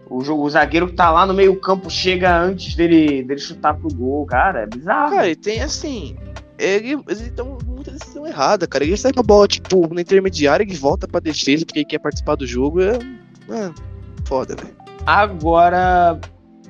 [0.09, 3.89] o, o zagueiro que tá lá no meio campo chega antes dele, dele chutar pro
[3.93, 5.15] gol, cara, é bizarro.
[5.15, 6.15] Cara, e tem assim.
[6.59, 8.83] Ele, eles estão muita decisão errada, cara.
[8.83, 11.99] Ele sai com a bola, tipo, na intermediária e volta pra defesa porque ele quer
[11.99, 12.81] participar do jogo.
[12.81, 12.95] É.
[12.95, 13.71] é
[14.25, 14.75] foda, velho.
[15.05, 16.19] Agora,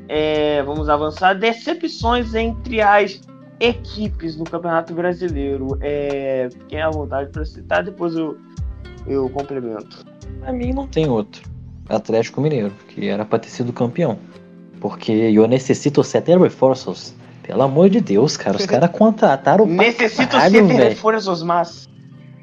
[0.07, 1.33] é, vamos avançar.
[1.33, 3.19] Decepções entre as
[3.59, 5.77] equipes no Campeonato Brasileiro.
[5.81, 8.37] É, fiquem à vontade para citar, depois eu,
[9.05, 10.05] eu complemento.
[10.39, 11.41] Pra mim não tem outro.
[11.89, 14.19] Atlético Mineiro, que era pra ter sido campeão.
[14.79, 17.15] Porque eu necessito sete reforços.
[17.41, 18.57] Pelo amor de Deus, cara.
[18.57, 20.89] Os caras contrataram pra Necessito velho.
[20.89, 21.96] reforços mas O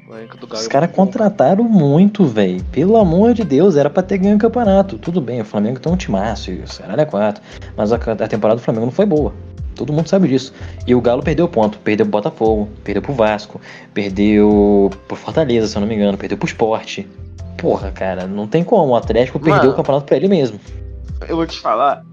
[0.07, 2.63] Os é caras contrataram muito, velho.
[2.65, 4.99] Pelo amor de Deus, era pra ter ganho o campeonato.
[4.99, 7.43] Tudo bem, o Flamengo tem um timaço, isso, caralho é quatro.
[7.75, 9.33] Mas a, a temporada do Flamengo não foi boa.
[9.75, 10.53] Todo mundo sabe disso.
[10.87, 11.77] E o Galo perdeu ponto.
[11.79, 13.59] Perdeu pro Botafogo, perdeu pro Vasco,
[13.93, 16.99] perdeu pro Fortaleza, se eu não me engano, perdeu pro Sport.
[17.57, 18.93] Porra, cara, não tem como.
[18.93, 19.51] O Atlético Mano.
[19.51, 20.59] perdeu o campeonato pra ele mesmo.
[21.27, 22.05] eu vou te falar.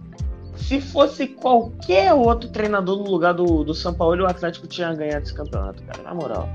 [0.57, 5.25] Se fosse qualquer outro treinador no lugar do, do São Paulo, o Atlético tinha ganhado
[5.25, 6.03] esse campeonato, cara.
[6.03, 6.49] Na moral.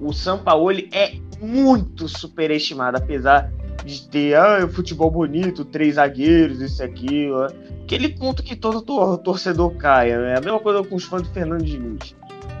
[0.00, 3.52] O São Paulo é muito superestimado, apesar
[3.84, 7.40] de ter ah, o futebol bonito, três zagueiros, isso e aquilo.
[7.42, 7.48] né?
[7.82, 10.38] Aquele ponto que todo tor- torcedor caia, né?
[10.38, 12.14] A mesma coisa com os fãs do Fernando Diniz.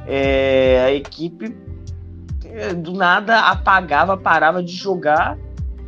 [0.06, 1.56] É, a equipe
[2.44, 5.38] é, do nada apagava, parava de jogar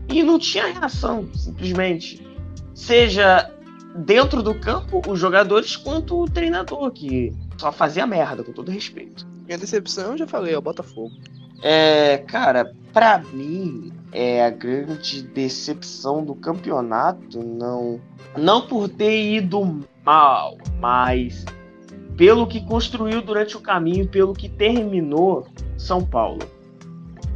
[0.09, 2.27] e não tinha reação, simplesmente.
[2.75, 3.51] Seja
[3.95, 9.27] dentro do campo, os jogadores, quanto o treinador, que só fazia merda, com todo respeito.
[9.47, 11.13] Minha decepção, eu já falei, é o Botafogo.
[11.63, 18.01] É, cara, pra mim, é a grande decepção do campeonato, não.
[18.37, 21.45] Não por ter ido mal, mas
[22.17, 25.47] pelo que construiu durante o caminho, pelo que terminou
[25.77, 26.41] São Paulo.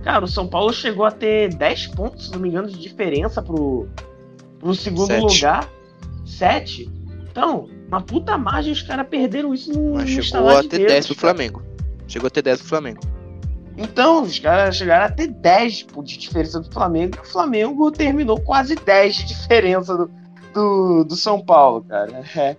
[0.03, 3.43] Cara, o São Paulo chegou a ter 10 pontos, se não me engano, de diferença
[3.43, 3.87] pro,
[4.59, 5.35] pro segundo Sete.
[5.35, 5.69] lugar.
[6.25, 6.91] 7.
[7.31, 11.07] Então, uma puta margem, os caras perderam isso no, Mas chegou a ter dedos, 10
[11.07, 11.15] pro.
[11.17, 11.63] Flamengo.
[12.09, 13.01] Chegou a ter 10 pro Flamengo.
[13.81, 17.91] Então, os caras chegaram a ter 10 pô, de diferença do Flamengo e o Flamengo
[17.91, 20.11] terminou quase 10 de diferença do,
[20.53, 22.23] do, do São Paulo, cara.
[22.37, 22.57] É,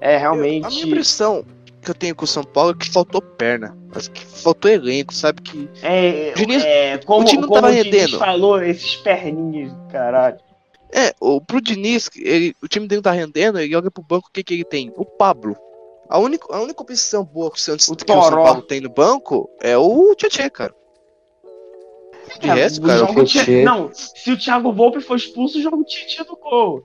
[0.00, 0.86] é Eu- a minha realmente.
[0.86, 1.44] impressão
[1.82, 3.76] que eu tenho com o São Paulo é que faltou perna.
[3.94, 5.42] Acho que faltou elenco, sabe?
[5.42, 8.18] Que É, Diniz- é, como, o time não como tava o Diniz rendendo.
[8.18, 10.38] falou, esses perninhos, caralho.
[10.94, 14.28] É, o, pro Diniz, ele- o time dele não tá rendendo, ele olha pro banco,
[14.28, 14.92] o que que ele tem?
[14.96, 15.56] O Pablo.
[16.12, 18.30] A única, a única opção boa que o, Santos, O que o São.
[18.44, 20.74] Paulo tem no banco é o Tietchan, cara.
[22.38, 25.58] De É, resto, o cara, jogo o Tietê- Não, se o Thiago Volpe for expulso,
[25.58, 26.84] o jogo tinha tido gol.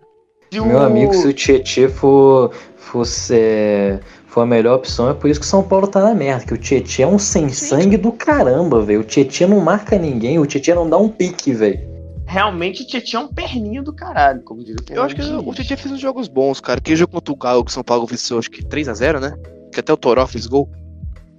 [0.52, 5.14] Se Meu o- amigo, se o Tietchan for, fosse, é, for a melhor opção, é
[5.14, 6.46] por isso que o São Paulo tá na merda.
[6.46, 9.02] Que o Tietchan é um sem sangue do caramba, velho.
[9.02, 11.97] O Tietchan não marca ninguém, o Tietchan não dá um pique, velho.
[12.28, 15.54] Realmente o Tietchan é um perninho do caralho, como diria o eu acho que o.
[15.54, 16.78] Tietchan fez uns jogos bons, cara.
[16.78, 19.38] Aquele jogo contra o Galo que o São Paulo venceu, acho que 3x0, né?
[19.72, 20.70] Que até o Toró fez gol.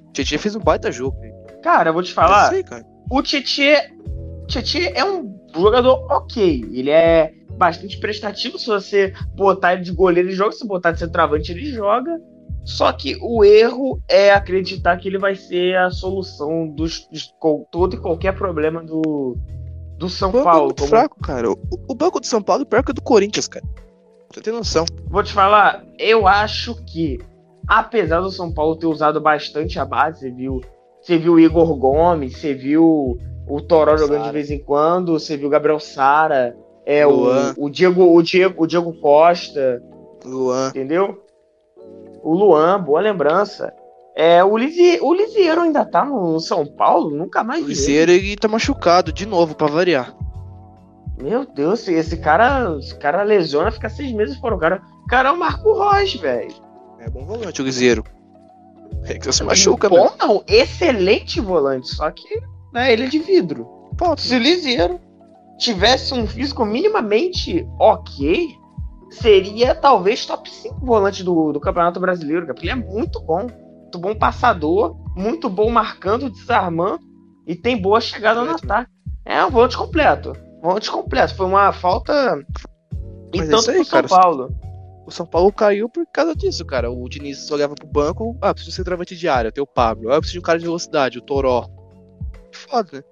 [0.09, 1.15] O Tietchan fez um baita jogo.
[1.63, 2.63] Cara, eu vou te falar.
[2.63, 2.87] cara.
[3.11, 3.77] o Tietchan,
[4.47, 6.65] Tietchan é um jogador ok.
[6.73, 8.59] Ele é bastante prestativo.
[8.59, 10.53] Se você botar ele de goleiro, ele joga.
[10.53, 12.19] Se botar de centroavante, ele joga.
[12.65, 17.31] Só que o erro é acreditar que ele vai ser a solução dos, de
[17.71, 19.37] todo e qualquer problema do,
[19.99, 20.65] do São O banco é Paulo.
[20.67, 21.51] muito Como- fraco, cara.
[21.51, 21.57] O,
[21.89, 23.65] o banco do São Paulo é pior que o do Corinthians, cara.
[24.33, 24.85] Você tem noção.
[25.09, 27.19] Vou te falar, eu acho que,
[27.67, 30.61] apesar do São Paulo ter usado bastante a base, você viu,
[31.01, 33.19] você viu o Igor Gomes, você viu
[33.49, 34.33] o Toró jogando de Sara.
[34.33, 37.55] vez em quando, você viu o Gabriel Sara, é, o, Luan.
[37.57, 39.83] o, Diego, o, Diego, o Diego Costa,
[40.25, 40.69] Luan.
[40.69, 41.23] entendeu?
[42.23, 43.73] O Luan, boa lembrança.
[44.21, 45.15] É, o, Lisi, o
[45.61, 47.17] ainda tá no São Paulo?
[47.17, 47.69] Nunca mais O.
[47.69, 50.13] Liseiro, ele tá machucado de novo, pra variar.
[51.17, 54.57] Meu Deus, esse- cara, esse cara lesiona, fica seis meses fora.
[54.57, 56.53] O cara, o cara é o Marco Rocha, velho.
[56.99, 58.03] É bom volante o Liseiro.
[59.05, 60.13] É que você se machuca, Bom, mano.
[60.19, 62.41] não, excelente volante, só que
[62.73, 63.67] né, ele é de vidro.
[63.97, 64.21] Ponto.
[64.21, 64.99] Se o Liseiro
[65.59, 68.49] tivesse um físico minimamente ok,
[69.11, 73.47] seria talvez top 5 volante do, do Campeonato Brasileiro, porque ele é muito bom.
[73.89, 77.01] Muito bom passador, muito bom marcando, desarmando
[77.47, 78.91] e tem boa chegada no ataque.
[79.25, 80.35] É um volante completo.
[80.63, 81.35] Volante completo.
[81.35, 82.39] Foi uma falta.
[83.33, 84.09] E Mas é tanto isso aí, pro São cara.
[84.09, 84.57] Paulo.
[85.07, 86.91] O São Paulo caiu por causa disso, cara.
[86.91, 90.11] O Diniz olhava pro banco, ah, preciso de centroavante de área, tem o Pablo.
[90.11, 91.67] Ah, eu preciso de um cara de velocidade, o Toró.
[92.53, 93.03] Foda, né?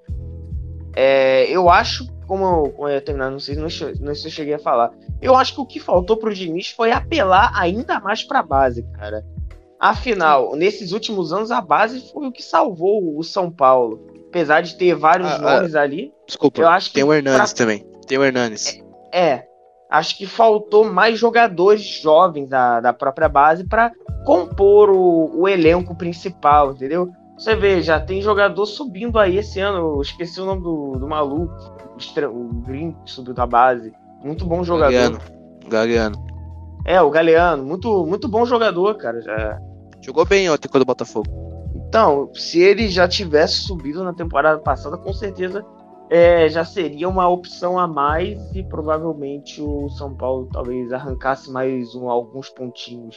[0.95, 4.55] É, eu acho, como eu, ia terminar, não sei, não, não sei se eu cheguei
[4.55, 4.91] a falar.
[5.23, 9.25] Eu acho que o que faltou pro Diniz foi apelar ainda mais pra base, cara.
[9.79, 14.01] Afinal, nesses últimos anos, a base foi o que salvou o São Paulo.
[14.29, 15.57] Apesar de ter vários Ah, ah.
[15.57, 17.87] nomes ali, Desculpa, eu acho que tem o Hernanes pra- também.
[18.07, 18.83] Tem o Hernanes.
[19.13, 19.45] É,
[19.91, 23.93] acho que faltou mais jogadores jovens da, da própria base para
[24.25, 27.09] compor o, o elenco principal, entendeu?
[27.39, 31.07] Você vê, já tem jogador subindo aí esse ano, eu esqueci o nome do, do
[31.07, 31.53] maluco,
[32.31, 33.93] o, gringo que subiu da base.
[34.23, 34.93] Muito bom jogador.
[34.93, 35.19] Galeano.
[35.69, 36.27] Galeano.
[36.85, 39.21] É, o Galeano, muito, muito bom jogador, cara.
[39.21, 39.61] já.
[40.03, 41.29] Jogou bem ontem contra o Botafogo.
[41.89, 45.65] Então, se ele já tivesse subido na temporada passada, com certeza
[46.11, 51.95] é, já seria uma opção a mais e provavelmente o São Paulo talvez arrancasse mais
[51.95, 53.17] um- alguns pontinhos.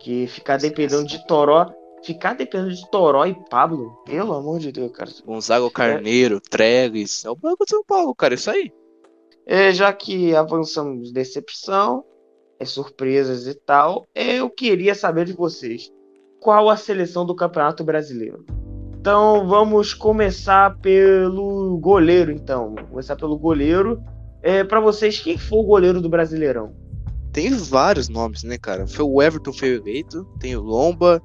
[0.00, 1.66] Que ficar dependendo de Toró,
[2.04, 5.10] ficar dependendo de Toró e Pablo, pelo amor de Deus, cara.
[5.26, 7.24] Gonzago Carneiro, Tregues.
[7.24, 8.34] É o banco do São Paulo, cara.
[8.34, 8.70] Isso aí.
[9.44, 12.04] É, já que avançamos decepção,
[12.60, 15.90] é, surpresas e tal, eu queria saber de vocês.
[16.40, 18.44] Qual a seleção do Campeonato Brasileiro?
[19.00, 22.74] Então vamos começar pelo goleiro, então.
[22.74, 24.02] Vamos começar pelo goleiro.
[24.42, 26.72] É, para vocês, quem foi o goleiro do Brasileirão?
[27.32, 28.86] Tem vários nomes, né, cara?
[28.86, 31.20] Foi o Everton foi eleito, tem o Lomba,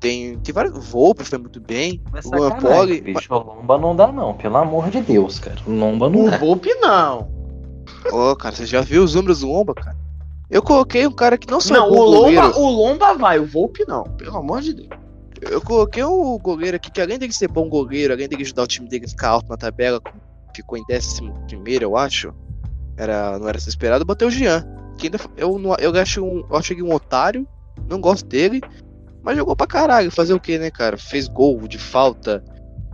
[0.00, 0.76] tem, tem vários.
[0.76, 2.00] O Volpe foi muito bem.
[2.12, 3.00] Mas O Luan Poli.
[3.00, 5.56] bicho, o Lomba não dá não, pelo amor de Deus, cara.
[5.66, 6.38] O Lomba não O dá.
[6.38, 7.30] Volpe não.
[8.10, 9.96] Ô, cara, você já viu os números do Lomba, cara?
[10.52, 12.42] Eu coloquei um cara que não só Não, o goleiro.
[12.42, 14.04] Lomba, o Lomba vai, o Volpe não.
[14.04, 14.88] Pelo amor de Deus.
[15.40, 18.66] Eu coloquei um goleiro aqui que além de ser bom goleiro, além de ajudar o
[18.66, 20.00] time dele a ficar alto na tabela,
[20.54, 22.32] ficou em 11 primeiro, eu acho.
[22.98, 24.62] Era, não era ser esperado, botei o Jean.
[24.98, 27.48] Que ainda, eu, não- eu acho um, eu acho ele um otário,
[27.88, 28.60] não gosto dele,
[29.22, 30.10] mas jogou pra caralho.
[30.10, 30.98] Fazer o que, né, cara?
[30.98, 32.44] Fez gol de falta.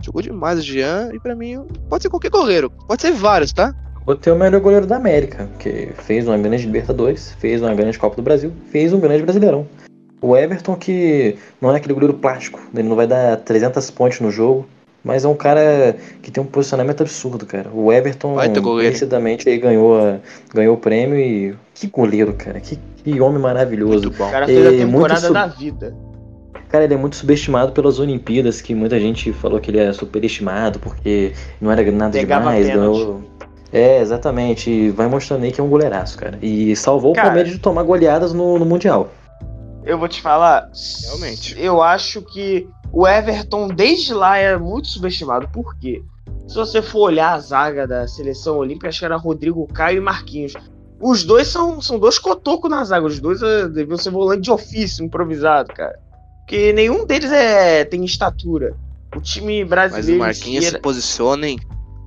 [0.01, 3.75] Jogou demais o Jean e pra mim pode ser qualquer goleiro, pode ser vários, tá?
[4.09, 8.15] Botei o melhor goleiro da América, que fez uma grande Libertadores, fez uma grande Copa
[8.15, 9.67] do Brasil, fez um grande Brasileirão.
[10.19, 14.31] O Everton, que não é aquele goleiro plástico, ele não vai dar 300 pontos no
[14.31, 14.65] jogo,
[15.03, 17.69] mas é um cara que tem um posicionamento absurdo, cara.
[17.71, 18.33] O Everton,
[18.77, 20.19] merecidamente, aí ganhou,
[20.55, 24.07] ganhou o prêmio e que goleiro, cara, que, que homem maravilhoso.
[24.07, 24.27] Muito bom.
[24.27, 25.95] O cara fez a É, temporada sub- da vida.
[26.69, 30.79] Cara, ele é muito subestimado pelas Olimpíadas, que muita gente falou que ele é superestimado
[30.79, 31.31] porque
[31.61, 32.97] não era nada Pegava demais, pênalti.
[32.97, 33.21] ganhou.
[33.71, 34.69] É, exatamente.
[34.69, 36.37] E vai mostrando aí que é um goleiraço, cara.
[36.41, 37.27] E salvou Cara.
[37.27, 39.11] o Palmeiras de tomar goleadas no, no Mundial.
[39.85, 40.69] Eu vou te falar.
[41.05, 41.55] Realmente.
[41.59, 45.47] Eu acho que o Everton, desde lá, é muito subestimado.
[45.49, 46.01] Por quê?
[46.47, 50.01] Se você for olhar a zaga da seleção olímpica, acho que era Rodrigo Caio e
[50.01, 50.53] Marquinhos.
[50.99, 53.05] Os dois são, são dois cotocos na zaga.
[53.05, 55.97] Os dois eh, deviam ser volante de ofício, improvisado, cara.
[56.39, 58.75] Porque nenhum deles é, tem estatura.
[59.15, 60.15] O time Mas o brasileiro.
[60.15, 61.59] em Marquinhos si se era- posiciona, hein?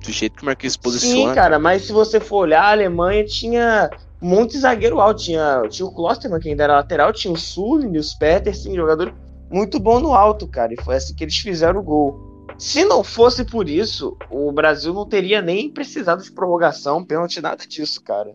[0.03, 1.33] Do jeito que o Marquinhos se Sim, posiciona.
[1.33, 3.89] cara, mas se você for olhar, a Alemanha tinha
[4.21, 5.23] um monte de zagueiro alto.
[5.23, 9.13] Tinha, tinha o Klosterman, que ainda era lateral, tinha o Sully, os Peterson, jogador
[9.51, 10.73] muito bom no alto, cara.
[10.73, 12.33] E foi assim que eles fizeram o gol.
[12.57, 17.65] Se não fosse por isso, o Brasil não teria nem precisado de prorrogação, pênalti, nada
[17.65, 18.33] disso, cara.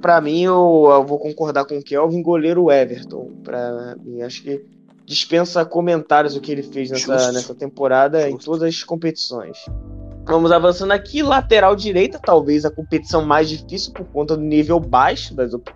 [0.00, 3.30] Pra mim, eu, eu vou concordar com o Kelvin, goleiro Everton.
[3.42, 4.64] Pra mim, acho que
[5.04, 7.32] dispensa comentários o que ele fez nessa, Justo.
[7.32, 8.50] nessa temporada em Justo.
[8.50, 9.58] todas as competições.
[10.24, 15.34] Vamos avançando aqui, lateral direita, talvez a competição mais difícil por conta do nível baixo
[15.34, 15.70] das, op-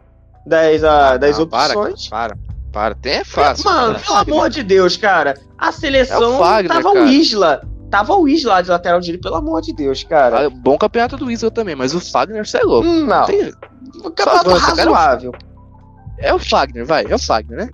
[0.47, 2.09] das, ah, das Não, para, opções.
[2.09, 2.37] Para,
[2.73, 2.95] para.
[2.95, 3.65] Tem é fácil.
[3.65, 4.05] Mano, cara.
[4.25, 5.35] pelo amor de Deus, cara.
[5.59, 7.07] A seleção É o Fagner, tava o cara.
[7.07, 7.61] Isla.
[7.91, 10.47] Tava o Isla de lateral direito, pelo amor de Deus, cara.
[10.47, 12.87] Ah, Bom campeonato do Isla também, mas o Fagner, você é louco.
[12.89, 13.25] Hum, não.
[13.25, 13.53] Tem-
[13.97, 14.59] Um campeonato cara.
[14.59, 15.33] razoável.
[16.19, 17.05] É o Fagner, vai.
[17.09, 17.71] É o Fagner, né?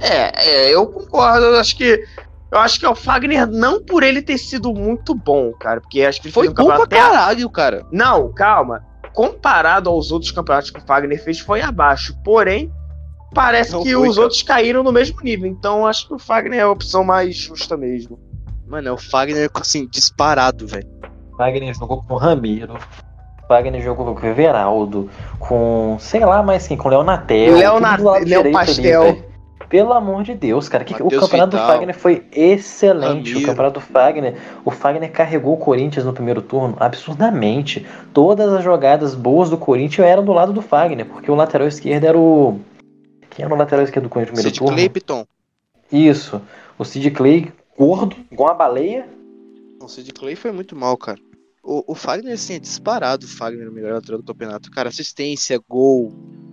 [0.00, 0.32] É,
[0.68, 1.44] é, eu concordo.
[1.46, 2.02] Eu acho que.
[2.50, 5.80] Eu acho que é o Fagner não por ele ter sido muito bom, cara.
[5.80, 7.84] Porque acho que ele Foi um bom pra até- caralho, cara.
[7.90, 8.84] Não, calma.
[9.12, 12.14] Comparado aos outros campeonatos que o Fagner fez, foi abaixo.
[12.22, 12.70] Porém,
[13.34, 14.22] parece Não que foi, os cara.
[14.24, 15.48] outros caíram no mesmo nível.
[15.48, 18.18] Então, acho que o Fagner é a opção mais justa mesmo.
[18.66, 20.86] Mano, é o Fagner, assim, disparado, velho.
[21.38, 22.76] Wagner jogou com o Ramiro.
[23.48, 25.08] Wagner jogou com o Everaldo.
[25.38, 27.56] Com, sei lá mais quem, com o Léo Natel.
[27.56, 29.02] Léo ali, Pastel.
[29.02, 29.24] velho.
[29.68, 30.84] Pelo amor de Deus, cara.
[30.84, 31.66] Que, o campeonato do Vital.
[31.66, 33.32] Fagner foi excelente.
[33.32, 33.38] Ramiro.
[33.38, 34.36] O campeonato do Fagner.
[34.64, 37.86] O Fagner carregou o Corinthians no primeiro turno absurdamente.
[38.12, 42.04] Todas as jogadas boas do Corinthians eram do lado do Fagner, porque o lateral esquerdo
[42.04, 42.60] era o.
[43.30, 44.76] Quem era o lateral esquerdo do Corinthians no primeiro Sid turno?
[44.76, 45.26] Clayton.
[45.92, 46.40] Isso.
[46.78, 49.08] O Sid Clay, gordo, igual uma baleia.
[49.80, 51.18] O Sid Clay foi muito mal, cara.
[51.62, 54.70] O, o Fagner, assim, é disparado o Fagner, o melhor lateral do campeonato.
[54.70, 56.12] Cara, assistência, gol,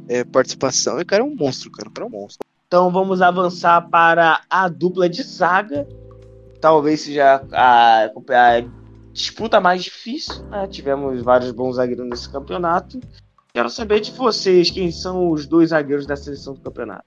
[0.09, 0.99] é, participação.
[0.99, 1.87] O cara é um monstro, cara.
[1.87, 2.45] O cara é um monstro.
[2.73, 5.87] Então vamos avançar para a dupla de zaga.
[6.59, 8.65] Talvez seja a, a
[9.11, 10.43] disputa mais difícil.
[10.45, 10.65] né?
[10.65, 12.99] Tivemos vários bons zagueiros nesse campeonato.
[13.53, 17.05] Quero saber de vocês quem são os dois zagueiros da seleção do campeonato.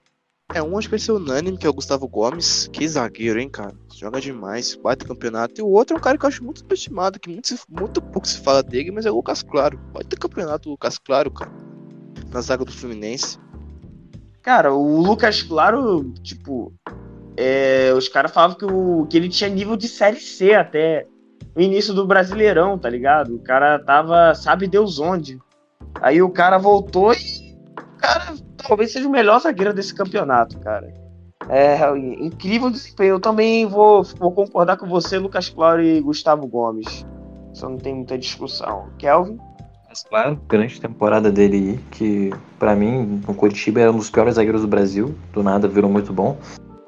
[0.55, 2.69] É um acho que vai ser unânime, que é o Gustavo Gomes.
[2.73, 3.75] Que zagueiro, hein, cara?
[3.93, 5.61] Joga demais, bate campeonato.
[5.61, 8.29] E o outro é um cara que eu acho muito subestimado, que muito, muito pouco
[8.29, 9.81] se fala dele, mas é o Lucas Claro.
[9.93, 11.51] Pode ter campeonato o Lucas Claro, cara.
[12.33, 13.37] Na zaga do Fluminense.
[14.47, 16.73] Cara, o Lucas Claro, tipo,
[17.37, 21.05] é, os caras falavam que, o, que ele tinha nível de Série C até
[21.57, 23.35] o início do Brasileirão, tá ligado?
[23.35, 25.37] O cara tava, sabe Deus onde.
[26.01, 27.57] Aí o cara voltou e
[27.99, 30.95] cara talvez seja o melhor zagueiro desse campeonato, cara.
[31.49, 31.77] É
[32.25, 33.15] incrível desempenho.
[33.15, 37.05] Eu também vou, vou concordar com você, Lucas Claro e Gustavo Gomes.
[37.53, 38.91] Só não tem muita discussão.
[38.97, 39.41] Kelvin?
[39.97, 44.35] Mas claro, grande temporada dele aí, que pra mim, no Curitiba, era um dos piores
[44.35, 45.15] zagueiros do Brasil.
[45.33, 46.37] Do nada virou muito bom.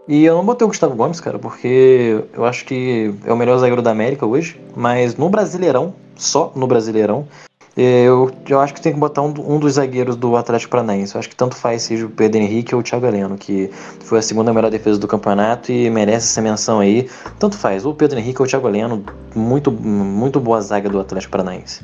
[0.07, 3.57] E eu não botei o Gustavo Gomes, cara, porque eu acho que é o melhor
[3.57, 4.61] zagueiro da América hoje.
[4.77, 7.27] Mas no Brasileirão, só no Brasileirão,
[7.75, 11.15] eu, eu acho que tem que botar um, um dos zagueiros do Atlético Paranaense.
[11.15, 14.19] Eu acho que tanto faz seja o Pedro Henrique ou o Thiago Heleno, que foi
[14.19, 17.09] a segunda melhor defesa do campeonato e merece essa menção aí.
[17.39, 19.03] Tanto faz, ou o Pedro Henrique ou o Thiago Heleno,
[19.35, 21.83] muito, muito boa zaga do Atlético Paranaense.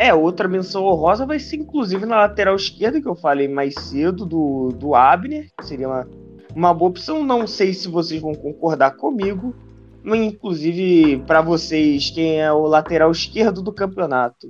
[0.00, 4.24] É, outra menção honrosa vai ser inclusive na lateral esquerda, que eu falei mais cedo,
[4.24, 6.08] do, do Abner, seria uma,
[6.56, 7.22] uma boa opção.
[7.22, 9.54] Não sei se vocês vão concordar comigo,
[10.02, 14.48] inclusive para vocês, quem é o lateral esquerdo do campeonato?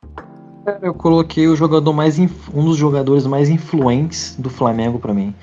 [0.80, 5.34] Eu coloquei o jogador mais um dos jogadores mais influentes do Flamengo pra mim.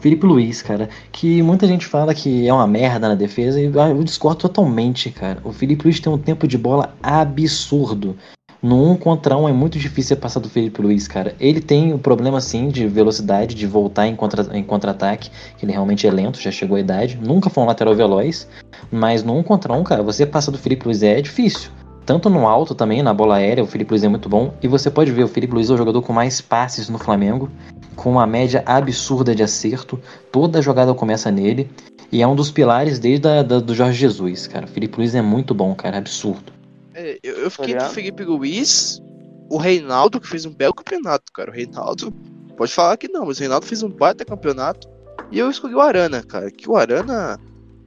[0.00, 4.04] Felipe Luiz, cara, que muita gente fala que é uma merda na defesa e eu
[4.04, 5.38] discordo totalmente, cara.
[5.44, 8.16] O Felipe Luiz tem um tempo de bola absurdo.
[8.62, 11.34] No um contra um é muito difícil passar do Felipe Luiz, cara.
[11.40, 15.72] Ele tem o problema sim de velocidade, de voltar em contra- em contra-ataque, que ele
[15.72, 17.18] realmente é lento, já chegou a idade.
[17.22, 18.46] Nunca foi um lateral veloz,
[18.92, 21.70] mas no um contra um, cara, você passar do Felipe Luiz é difícil.
[22.04, 24.52] Tanto no alto também, na bola aérea, o Felipe Luiz é muito bom.
[24.62, 27.48] E você pode ver, o Felipe Luiz é o jogador com mais passes no Flamengo,
[27.96, 29.98] com uma média absurda de acerto.
[30.30, 31.70] Toda jogada começa nele.
[32.12, 34.66] E é um dos pilares desde a, da- do Jorge Jesus, cara.
[34.66, 36.52] O Felipe Luiz é muito bom, cara, absurdo.
[37.00, 37.84] É, eu, eu fiquei Olhar.
[37.84, 39.00] entre o Felipe Luiz,
[39.48, 41.50] o Reinaldo, que fez um belo campeonato, cara.
[41.50, 42.12] O Reinaldo,
[42.56, 44.86] pode falar que não, mas o Reinaldo fez um baita campeonato.
[45.30, 46.50] E eu escolhi o Arana, cara.
[46.50, 47.40] Que o Arana,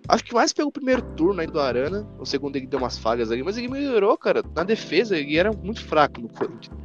[0.08, 2.08] acho que mais pelo primeiro turno aí do Arana.
[2.18, 4.44] O segundo ele deu umas falhas ali, mas ele melhorou, cara.
[4.56, 6.76] Na defesa, ele era muito fraco no Corinthians.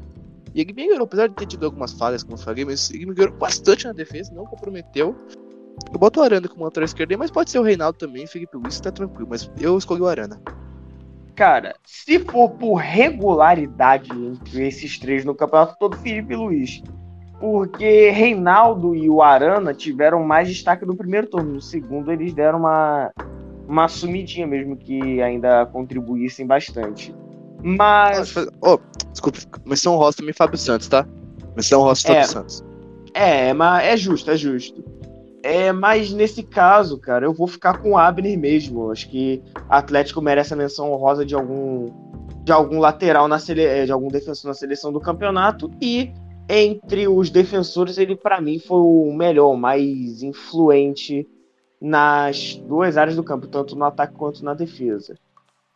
[0.54, 3.34] E ele melhorou, apesar de ter tido algumas falhas, como eu falei, mas ele melhorou
[3.36, 5.16] bastante na defesa, não comprometeu.
[5.92, 8.56] Eu boto o Arana como lateral esquerdo, aí, mas pode ser o Reinaldo também, Felipe
[8.56, 9.28] Luiz, tá tranquilo.
[9.30, 10.40] Mas eu escolhi o Arana.
[11.38, 16.82] Cara, se for por regularidade entre esses três no campeonato todo, Felipe Luiz.
[17.38, 21.52] Porque Reinaldo e o Arana tiveram mais destaque no primeiro turno.
[21.52, 23.12] No segundo, eles deram uma,
[23.68, 27.14] uma sumidinha mesmo, que ainda contribuíssem bastante.
[27.62, 28.34] Mas.
[28.60, 28.80] Oh,
[29.12, 31.06] desculpa, menção rosa também Fábio Santos, tá?
[31.54, 32.24] Menção rosa Fábio É.
[32.24, 32.64] Santos.
[33.14, 34.84] É, mas é justo, é justo.
[35.42, 38.90] É, mas nesse caso, cara, eu vou ficar com o Abner mesmo.
[38.90, 41.86] Acho que Atlético merece a menção honrosa de algum
[42.42, 43.62] de algum lateral na sele...
[43.62, 46.10] eh, de algum defensor na seleção do campeonato e
[46.48, 51.28] entre os defensores ele pra mim foi o melhor, mais influente
[51.80, 55.14] nas duas áreas do campo, tanto no ataque quanto na defesa.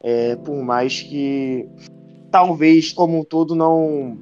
[0.01, 1.69] É, por mais que
[2.31, 4.17] talvez como um todo não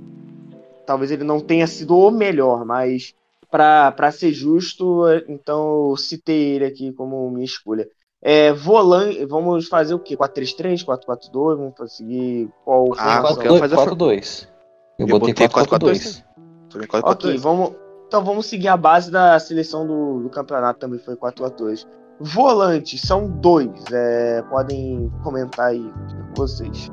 [0.85, 3.15] talvez ele não tenha sido o melhor, mas
[3.51, 7.87] para ser justo, então eu citei ele aqui como minha escolha.
[8.23, 10.17] É, volante, vamos fazer o quê?
[10.17, 13.37] 4-3-3, 4-4-2, vamos conseguir qual Ah, formação?
[13.37, 14.49] qualquer- faz a for- 4-2.
[14.99, 16.25] Eu, Eu botei botei 4-4-2.
[16.69, 17.73] Também 4 Ok, vamos.
[18.07, 21.87] Então vamos seguir a base da seleção do, do campeonato também foi 4x2.
[22.21, 23.71] Volantes são dois.
[23.93, 25.91] é, podem comentar aí
[26.37, 26.91] vocês.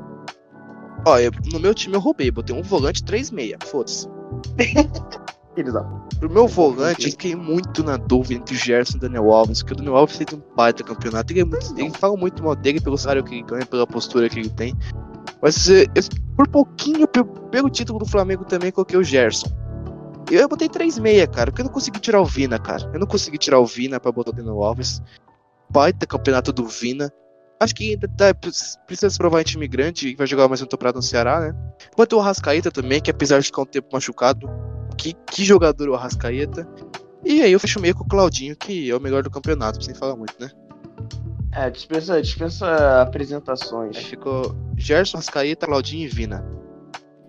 [1.06, 4.08] Ó, eu- no meu time eu roubei, botei um volante 3-6, foda-se.
[5.58, 5.74] Eles.
[6.20, 9.60] Pro meu volante, eu fiquei muito na dúvida entre o Gerson e o Daniel Alves,
[9.62, 11.32] porque o Daniel Alves fez um baita campeonato.
[11.32, 14.28] Ele, é muito, ele fala muito mal dele pelo salário que ele ganha, pela postura
[14.28, 14.74] que ele tem.
[15.42, 15.86] Mas eu-
[16.36, 19.48] por pouquinho, pe- pelo título do Flamengo também, coloquei o Gerson.
[20.30, 22.90] Eu botei 3,6, cara, porque eu não consegui tirar o Vina, cara.
[22.92, 25.02] Eu não consegui tirar o Vina pra botar o Daniel Alves.
[25.70, 27.10] Baita campeonato do Vina.
[27.60, 30.66] Acho que ainda tá, precisa se provar em time grande e vai jogar mais um
[30.66, 31.54] temporada no Ceará, né?
[31.96, 34.48] Botei o Arrascaeta também, que apesar de ficar um tempo machucado,
[34.98, 36.68] que, que jogador o Arrascaeta.
[37.24, 39.94] E aí eu fecho meio com o Claudinho, que é o melhor do campeonato, sem
[39.94, 40.50] falar muito, né?
[41.52, 43.96] É, dispensa, dispensa apresentações.
[43.96, 46.44] Aí ficou Gerson, Arrascaeta, Claudinho e Vina.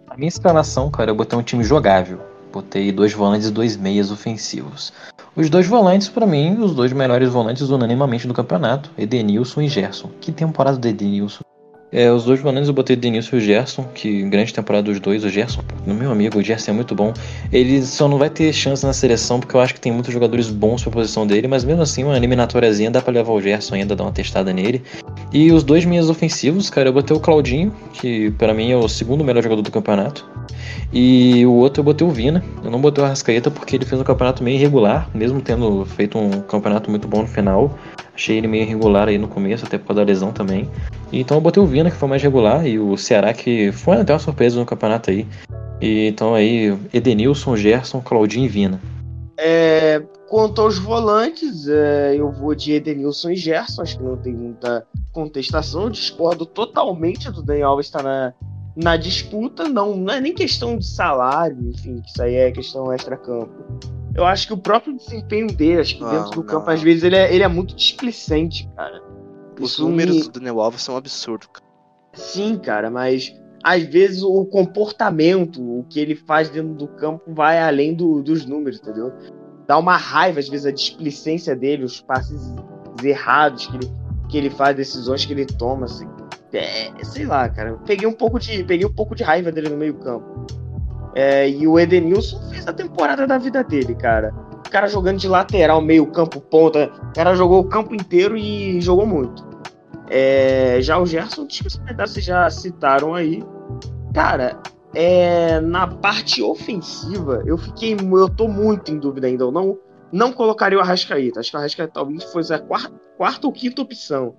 [0.07, 2.19] A minha escalação, cara, eu botei um time jogável.
[2.51, 4.91] Botei dois volantes e dois meias ofensivos.
[5.35, 10.09] Os dois volantes, para mim, os dois melhores volantes unanimamente do campeonato, Edenilson e Gerson.
[10.19, 11.43] Que temporada do Edenilson.
[11.91, 15.23] É, os dois volantes eu botei Denilson e o Gerson, que grande temporada dos dois.
[15.23, 17.13] O Gerson, meu amigo, o Gerson é muito bom.
[17.51, 20.49] Ele só não vai ter chance na seleção, porque eu acho que tem muitos jogadores
[20.49, 23.95] bons pra posição dele, mas mesmo assim, uma eliminatóriazinha dá pra levar o Gerson ainda,
[23.95, 24.83] dar uma testada nele.
[25.33, 28.87] E os dois minhas ofensivos, cara, eu botei o Claudinho, que para mim é o
[28.87, 30.29] segundo melhor jogador do campeonato.
[30.91, 32.43] E o outro eu botei o Vina.
[32.63, 36.17] Eu não botei o Arrascaeta porque ele fez um campeonato meio irregular, mesmo tendo feito
[36.17, 37.77] um campeonato muito bom no final.
[38.13, 40.69] Achei ele meio irregular aí no começo, até por causa da lesão também.
[41.11, 44.13] Então eu botei o Vina, que foi mais regular, e o Ceará, que foi até
[44.13, 45.25] uma surpresa no campeonato aí.
[45.81, 48.81] E, então aí, Edenilson, Gerson, Claudinho e Vina.
[49.37, 54.33] É, quanto aos volantes, é, eu vou de Edenilson e Gerson, acho que não tem
[54.33, 55.83] muita contestação.
[55.83, 58.33] Eu discordo totalmente do Daniel Alves estar na,
[58.81, 62.91] na disputa, não, não é nem questão de salário, enfim, que isso aí é questão
[62.91, 63.51] extra-campo
[64.15, 66.45] eu acho que o próprio desempenho dele, acho que não, dentro do não.
[66.45, 69.01] campo, às vezes, ele é, ele é muito displicente, cara.
[69.59, 70.23] Os Isso números me...
[70.23, 71.65] do Daniel Alves são absurdos, cara.
[72.13, 77.61] Sim, cara, mas às vezes o comportamento, o que ele faz dentro do campo vai
[77.61, 79.13] além do, dos números, entendeu?
[79.67, 82.41] Dá uma raiva, às vezes, a displicência dele, os passes
[83.03, 83.91] errados que ele,
[84.27, 86.07] que ele faz, decisões que ele toma, assim.
[86.53, 87.77] É, sei lá, cara.
[87.85, 90.47] Peguei um pouco de, peguei um pouco de raiva dele no meio campo.
[91.15, 94.33] É, e o Edenilson fez a temporada da vida dele, cara.
[94.65, 96.91] O cara jogando de lateral, meio campo, ponta.
[97.09, 99.47] O cara jogou o campo inteiro e jogou muito.
[100.09, 103.43] É, já o Gerson, vocês já citaram aí.
[104.13, 104.59] Cara,
[104.93, 107.95] é, na parte ofensiva, eu fiquei.
[107.95, 109.43] Eu tô muito em dúvida ainda.
[109.43, 109.77] Eu não,
[110.11, 111.39] não colocaria o Arrascaeta.
[111.39, 114.35] Acho que o Arrascaeta talvez fosse a quarta, quarta ou quinta opção.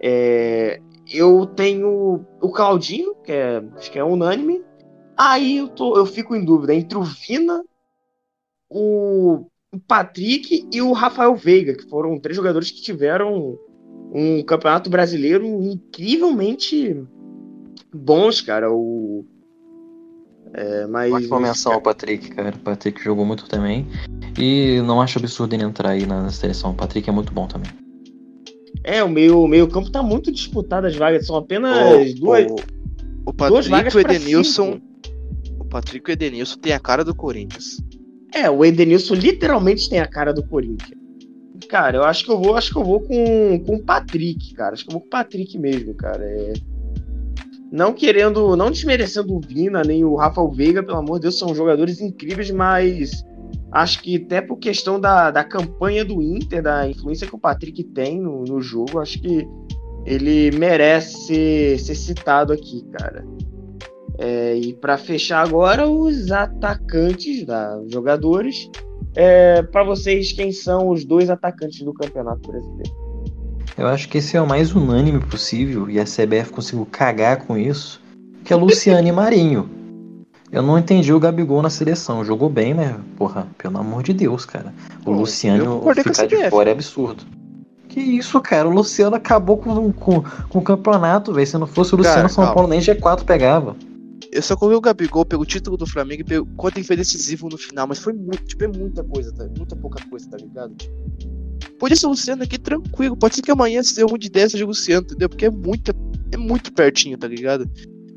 [0.00, 0.80] É,
[1.10, 4.62] eu tenho o Claudinho, que é, acho que é unânime.
[5.16, 7.62] Aí eu, tô, eu fico em dúvida entre o Vina,
[8.70, 9.46] o,
[9.86, 13.58] Patrick e o Rafael Veiga, que foram três jogadores que tiveram
[14.12, 17.04] um campeonato brasileiro incrivelmente
[17.92, 18.72] bons, cara.
[18.72, 19.26] O,
[20.54, 21.12] é, mas...
[21.12, 22.54] Ótima menção ao Patrick, cara.
[22.54, 23.86] O Patrick jogou muito também.
[24.38, 26.70] E não acho absurdo ele entrar aí na seleção.
[26.70, 27.70] O Patrick é muito bom também.
[28.84, 31.26] É, o meio, meio campo tá muito disputado as vagas.
[31.26, 32.50] São apenas o, duas.
[32.50, 32.56] O,
[33.26, 34.80] o Patrick duas vagas e o Edenilson
[35.68, 37.76] Patrick e o Edenilson tem a cara do Corinthians.
[38.34, 40.98] É, o Edenilson literalmente tem a cara do Corinthians.
[41.68, 44.72] Cara, eu acho que eu vou, acho que eu vou com, com o Patrick, cara.
[44.72, 46.24] Acho que eu vou com o Patrick mesmo, cara.
[46.24, 46.52] É...
[47.70, 51.54] Não querendo, não desmerecendo o Vina nem o Rafael Veiga, pelo amor de Deus, são
[51.54, 53.22] jogadores incríveis, mas
[53.72, 57.84] acho que até por questão da, da campanha do Inter, da influência que o Patrick
[57.84, 59.46] tem no, no jogo, acho que
[60.04, 63.24] ele merece ser, ser citado aqui, cara.
[64.18, 68.68] É, e para fechar agora, os atacantes, da, jogadores.
[69.14, 73.08] É, para vocês, quem são os dois atacantes do Campeonato Brasileiro?
[73.76, 77.56] Eu acho que esse é o mais unânime possível e a CBF conseguiu cagar com
[77.56, 78.00] isso,
[78.44, 79.77] que é Luciano e Marinho.
[80.50, 82.24] Eu não entendi o Gabigol na seleção.
[82.24, 84.72] Jogou bem, mas, porra, pelo amor de Deus, cara.
[85.00, 87.24] O Pô, Luciano ficar de fora é absurdo.
[87.88, 88.68] Que isso, cara?
[88.68, 91.46] O Luciano acabou com, com, com o campeonato, velho.
[91.46, 92.54] Se não fosse o Luciano, cara, São calma.
[92.54, 93.76] Paulo nem G4 pegava.
[94.30, 97.48] Eu só coloquei o Gabigol pelo título do Flamengo e pelo quanto ele foi decisivo
[97.48, 99.48] no final, mas foi muito, tipo, é muita coisa, tá?
[99.56, 100.74] Muita pouca coisa, tá ligado?
[101.78, 104.64] Podia ser o Luciano aqui tranquilo, pode ser que amanhã seja um de 10 seja
[104.64, 105.28] o Luciano, entendeu?
[105.28, 105.92] Porque é muito,
[106.32, 107.70] é muito pertinho, tá ligado?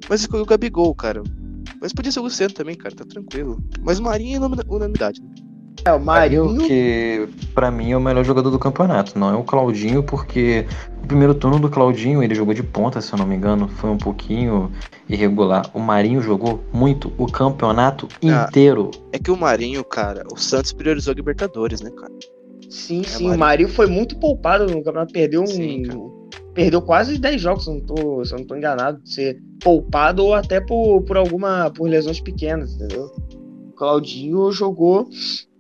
[0.09, 1.23] Mas escolhi o Gabigol, cara.
[1.81, 3.57] Mas podia ser o Luciano também, cara, tá tranquilo.
[3.81, 5.29] Mas o Marinho é unanimidade, né?
[5.83, 9.43] É, o Marinho, que para mim é o melhor jogador do campeonato, não é o
[9.43, 10.67] Claudinho, porque
[11.03, 13.89] o primeiro turno do Claudinho ele jogou de ponta, se eu não me engano, foi
[13.89, 14.71] um pouquinho
[15.09, 15.71] irregular.
[15.73, 18.91] O Marinho jogou muito o campeonato ah, inteiro.
[19.11, 22.13] É que o Marinho, cara, o Santos priorizou a Libertadores, né, cara?
[22.69, 23.35] Sim, é, sim, Marinho.
[23.35, 25.47] o Marinho foi muito poupado no campeonato, perdeu um.
[25.47, 25.83] Sim,
[26.53, 29.41] perdeu quase 10 jogos, se eu não tô, se eu não tô enganado, de ser
[29.61, 33.05] poupado ou até por, por alguma por lesões pequenas, entendeu?
[33.69, 35.09] O Claudinho jogou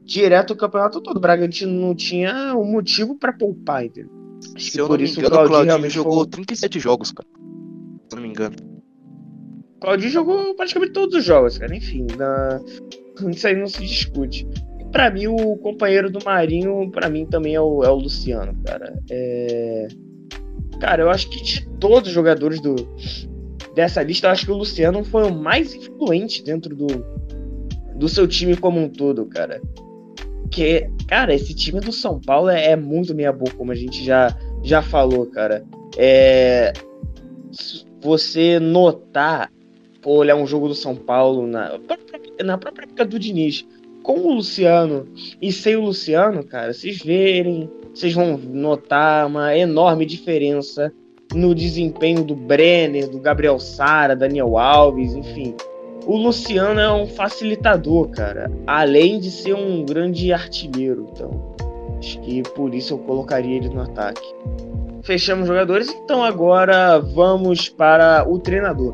[0.03, 1.17] direto o campeonato todo.
[1.17, 4.11] O Bragantino não tinha um motivo para poupar, entendeu?
[4.55, 6.27] Acho Se eu por não isso me engano, o Claudinho, Claudinho jogou foi...
[6.27, 7.29] 37 jogos, cara.
[7.29, 8.55] Se eu não me engano.
[9.75, 11.75] O Claudinho jogou praticamente todos os jogos, cara.
[11.75, 12.59] Enfim, na...
[13.29, 14.47] Isso aí não se discute.
[14.91, 18.93] Pra mim, o companheiro do Marinho, pra mim também é o, é o Luciano, cara.
[19.09, 19.87] É...
[20.81, 22.75] Cara, eu acho que de todos os jogadores do,
[23.75, 26.87] dessa lista, eu acho que o Luciano foi o mais influente dentro do,
[27.95, 29.61] do seu time como um todo, cara.
[30.49, 34.03] Que, cara, esse time do São Paulo é, é muito meia boca, como a gente
[34.03, 35.63] já, já falou, cara.
[35.95, 36.73] É,
[38.01, 39.51] você notar,
[40.03, 41.79] olhar um jogo do São Paulo na,
[42.43, 43.67] na própria época do Diniz,
[44.01, 45.07] com o Luciano
[45.39, 50.91] e sem o Luciano, cara, vocês verem, vocês vão notar uma enorme diferença
[51.33, 55.55] no desempenho do Brenner, do Gabriel Sara, Daniel Alves, enfim.
[56.05, 61.53] O Luciano é um facilitador, cara, além de ser um grande artilheiro, então
[61.99, 64.33] acho que por isso eu colocaria ele no ataque.
[65.03, 68.93] Fechamos jogadores, então agora vamos para o treinador.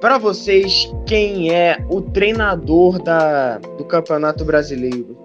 [0.00, 5.17] Para vocês, quem é o treinador da, do Campeonato Brasileiro?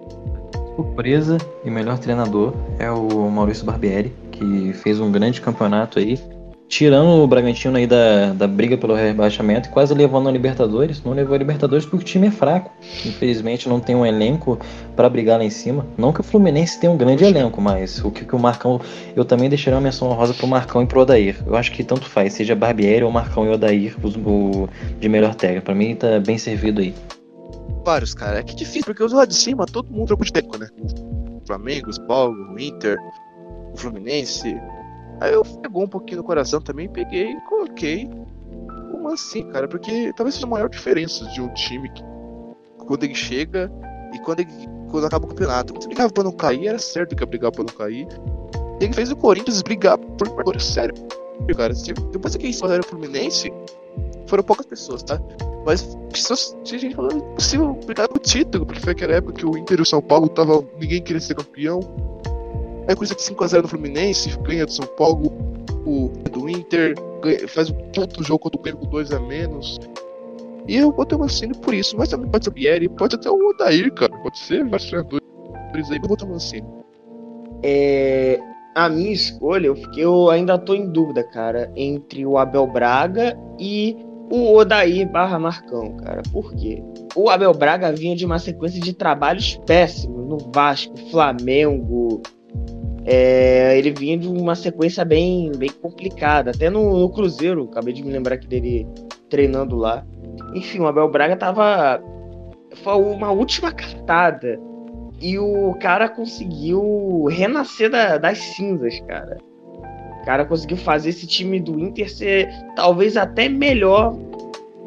[0.76, 6.18] Surpresa e melhor treinador é o Maurício Barbieri, que fez um grande campeonato aí,
[6.68, 11.02] tirando o Bragantino aí da, da briga pelo rebaixamento quase levando a Libertadores.
[11.04, 12.72] Não levou a Libertadores porque o time é fraco.
[13.06, 14.58] Infelizmente não tem um elenco
[14.96, 15.86] para brigar lá em cima.
[15.96, 18.80] Não que o Fluminense tenha um grande elenco, mas o que, que o Marcão.
[19.14, 21.36] Eu também deixaria uma menção honrosa pro Marcão e pro Odair.
[21.46, 24.68] Eu acho que tanto faz, seja Barbieri ou Marcão e Odair o,
[24.98, 25.66] de melhor técnico.
[25.66, 26.94] Pra mim tá bem servido aí.
[27.84, 28.38] Vários, cara.
[28.38, 30.68] É que difícil, porque os lá de cima todo mundo trocou de técnico, né?
[31.42, 32.96] O Flamengo, o Paulo, o Inter,
[33.72, 34.56] o Fluminense.
[35.20, 38.10] Aí eu pegou um pouquinho no coração também, peguei e coloquei
[38.92, 42.02] o Mancini, cara, porque talvez seja a maior diferença de um time que
[42.78, 43.70] quando ele chega
[44.12, 44.50] e quando ele
[44.90, 45.72] quando acaba o campeonato.
[45.74, 48.06] Quando brigava pra não cair, era certo que ia brigar pra não cair.
[48.80, 50.94] Ele fez o Corinthians brigar por agora, sério.
[51.56, 51.74] Cara,
[52.12, 53.52] depois que eles fizeram o Fluminense,
[54.26, 55.20] foram poucas pessoas, tá?
[55.64, 55.96] Mas
[56.62, 59.82] tinha gente falando impossível brigar o título, porque foi aquela época que o Inter e
[59.82, 60.64] o São Paulo tava.
[60.78, 61.80] ninguém queria ser campeão.
[62.86, 65.32] Aí coisa de 5x0 no Fluminense, ganha do São Paulo,
[65.86, 69.78] o do Inter, ganha, faz um puto jogo contra o Grêmio com 2 a menos.
[70.68, 73.30] E eu botei o Mancini por isso, mas também pode ser o Bieri, pode até
[73.30, 75.22] o Odair, cara, pode ser vários treinadores
[75.90, 76.66] aí, eu botar o Mancini.
[77.62, 78.38] É,
[78.74, 83.38] a minha escolha, eu, fiquei, eu ainda tô em dúvida, cara, entre o Abel Braga
[83.58, 83.96] e
[84.30, 86.22] o Odair barra Marcão, cara.
[86.32, 86.82] Por quê?
[87.14, 92.22] O Abel Braga vinha de uma sequência de trabalhos péssimos no Vasco, Flamengo,
[93.06, 96.50] é, ele vinha de uma sequência bem, bem complicada.
[96.50, 98.86] Até no, no, Cruzeiro, acabei de me lembrar que dele
[99.28, 100.04] treinando lá.
[100.54, 102.02] Enfim, o Abel Braga tava.
[102.82, 104.58] Foi uma última cartada.
[105.20, 109.36] E o cara conseguiu renascer da, das cinzas, cara.
[110.24, 114.16] O cara conseguiu fazer esse time do Inter ser talvez até melhor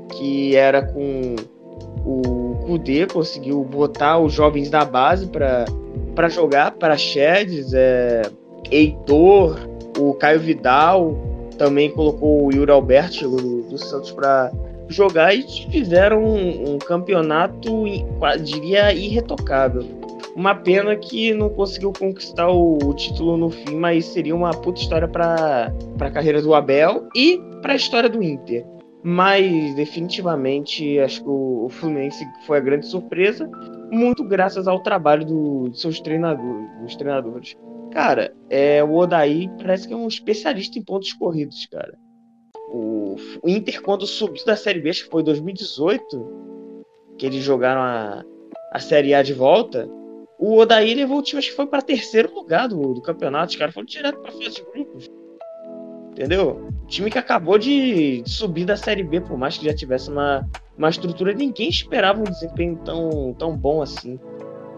[0.09, 1.35] que era com
[2.03, 8.23] o Kudê, conseguiu botar os jovens da base para jogar para Chedes, é,
[8.71, 9.59] Heitor,
[9.99, 11.15] o Caio Vidal,
[11.55, 14.51] também colocou o Yuri Alberto do, do Santos para
[14.87, 17.83] jogar e fizeram um, um campeonato,
[18.43, 19.85] diria, irretocável.
[20.37, 24.79] Uma pena que não conseguiu conquistar o, o título no fim, mas seria uma puta
[24.79, 28.63] história para a carreira do Abel e para a história do Inter.
[29.03, 33.49] Mas definitivamente acho que o, o Fluminense foi a grande surpresa
[33.91, 37.57] muito graças ao trabalho do, dos seus treinadores, dos treinadores.
[37.91, 41.97] Cara, é, o Odaí parece que é um especialista em pontos corridos, cara.
[42.69, 45.95] O, o Inter, quando subiu da Série B, acho que foi 2018,
[47.17, 48.23] que eles jogaram a,
[48.71, 49.89] a Série A de volta,
[50.39, 53.51] o Odaí levou o time, acho que foi para terceiro lugar do, do campeonato.
[53.51, 55.09] Os caras foram direto para fase de grupos.
[56.11, 56.67] Entendeu?
[56.83, 60.47] O time que acabou de subir da Série B, por mais que já tivesse uma,
[60.77, 64.19] uma estrutura, ninguém esperava um desempenho tão, tão bom assim.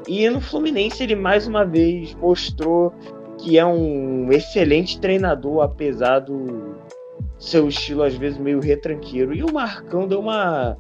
[0.07, 2.93] E no Fluminense ele mais uma vez mostrou
[3.37, 6.75] que é um excelente treinador, apesar do
[7.37, 9.33] seu estilo às vezes meio retranqueiro.
[9.33, 10.77] E o Marcão deu uma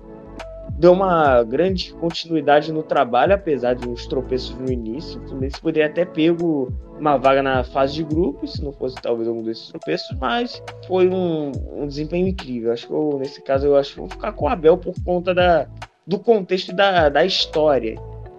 [0.79, 5.21] deu uma grande continuidade no trabalho, apesar de uns tropeços no início.
[5.21, 9.27] O Fluminense poderia até pego uma vaga na fase de grupos, se não fosse talvez
[9.27, 12.71] algum desses tropeços, mas foi um, um desempenho incrível.
[12.71, 15.33] Acho que eu, nesse caso eu acho que vou ficar com o Abel por conta
[15.33, 15.67] da,
[16.07, 17.95] do contexto da, da história.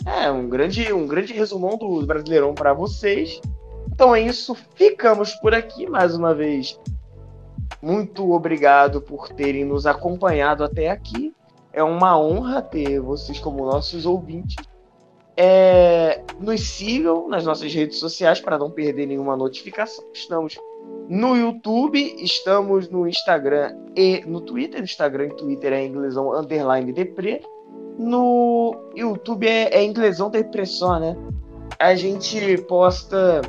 [0.07, 3.39] É, um grande, um grande resumão do Brasileirão para vocês.
[3.93, 6.81] Então é isso, ficamos por aqui mais uma vez.
[7.83, 11.35] Muito obrigado por terem nos acompanhado até aqui.
[11.73, 14.57] É uma honra ter vocês como nossos ouvintes.
[15.37, 20.05] É, nos sigam nas nossas redes sociais para não perder nenhuma notificação.
[20.13, 20.59] Estamos
[21.09, 24.81] no YouTube, estamos no Instagram e no Twitter.
[24.81, 27.43] No Instagram e Twitter é inglesão underline depre.
[27.99, 31.17] No YouTube é, é inglesão da impressão, né?
[31.79, 33.41] A gente posta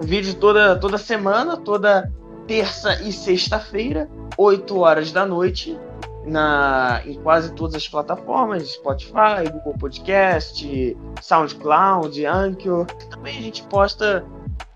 [0.00, 2.12] vídeo toda, toda semana, toda
[2.46, 5.78] terça e sexta-feira, 8 horas da noite,
[6.24, 12.86] na, em quase todas as plataformas, Spotify, Google Podcast, SoundCloud, Anchor.
[13.10, 14.24] Também a gente posta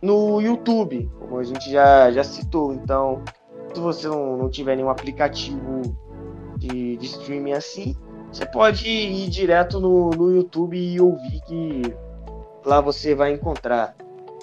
[0.02, 2.72] no YouTube, como a gente já, já citou.
[2.72, 3.22] Então,
[3.72, 5.82] se você não, não tiver nenhum aplicativo
[6.56, 7.96] de, de streaming assim,
[8.30, 11.82] você pode ir direto no, no YouTube e ouvir que
[12.64, 13.96] lá você vai encontrar.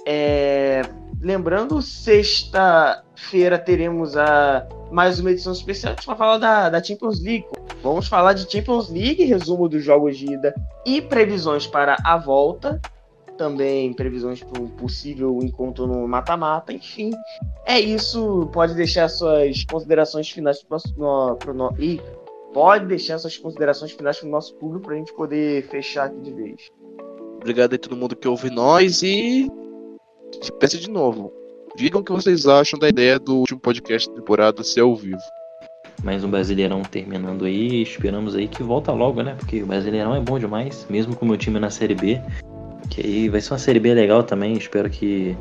[0.08, 0.82] É,
[1.26, 5.93] lembrando, sexta-feira teremos a mais uma edição especial.
[5.93, 7.47] A gente vai falar da, da Champions League.
[7.82, 10.53] Vamos falar de Champions League, resumo dos jogos de ida
[10.86, 12.80] e previsões para a volta.
[13.39, 16.71] Também previsões para um possível encontro no mata-mata.
[16.71, 17.09] Enfim,
[17.65, 18.47] é isso.
[18.53, 20.78] Pode deixar suas considerações finais para
[21.51, 21.82] o nosso.
[21.82, 21.99] E
[22.53, 26.21] pode deixar suas considerações finais para o nosso público para a gente poder fechar aqui
[26.21, 26.71] de vez.
[27.38, 29.49] Obrigado a todo mundo que ouve nós e
[30.59, 31.32] peço de novo.
[31.76, 35.19] Digam o que vocês acham da ideia do último podcast da temporada ser ao vivo.
[36.03, 37.82] Mais um Brasileirão terminando aí.
[37.82, 39.36] Esperamos aí que volta logo, né?
[39.38, 42.21] Porque o Brasileirão é bom demais, mesmo com o meu time na Série B.
[42.89, 44.53] Que aí vai ser uma Série B legal também.
[44.53, 45.36] Espero que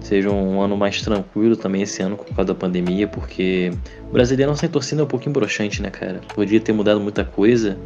[0.00, 3.70] seja um ano mais tranquilo também esse ano por causa da pandemia, porque
[4.08, 6.20] o Brasileirão sem torcida é um pouquinho broxante, né, cara?
[6.34, 7.78] Podia ter mudado muita coisa.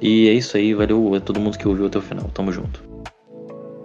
[0.00, 2.28] E é isso aí, valeu a todo mundo que ouviu até o final.
[2.34, 2.89] Tamo junto.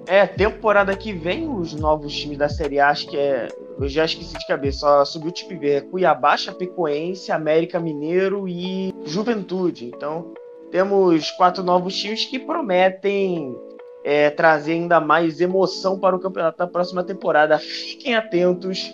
[0.08, 3.48] É, temporada que vem, os novos times da Série A, acho que é.
[3.80, 5.70] Eu já esqueci de cabeça, só subiu o time B.
[5.72, 9.86] É Cuiabá, Chapecoense, América Mineiro e Juventude.
[9.86, 10.34] Então,
[10.72, 13.56] temos quatro novos times que prometem
[14.04, 17.58] é, trazer ainda mais emoção para o campeonato da próxima temporada.
[17.58, 18.94] Fiquem atentos.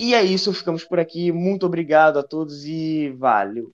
[0.00, 1.30] E é isso, ficamos por aqui.
[1.30, 3.70] Muito obrigado a todos e valeu.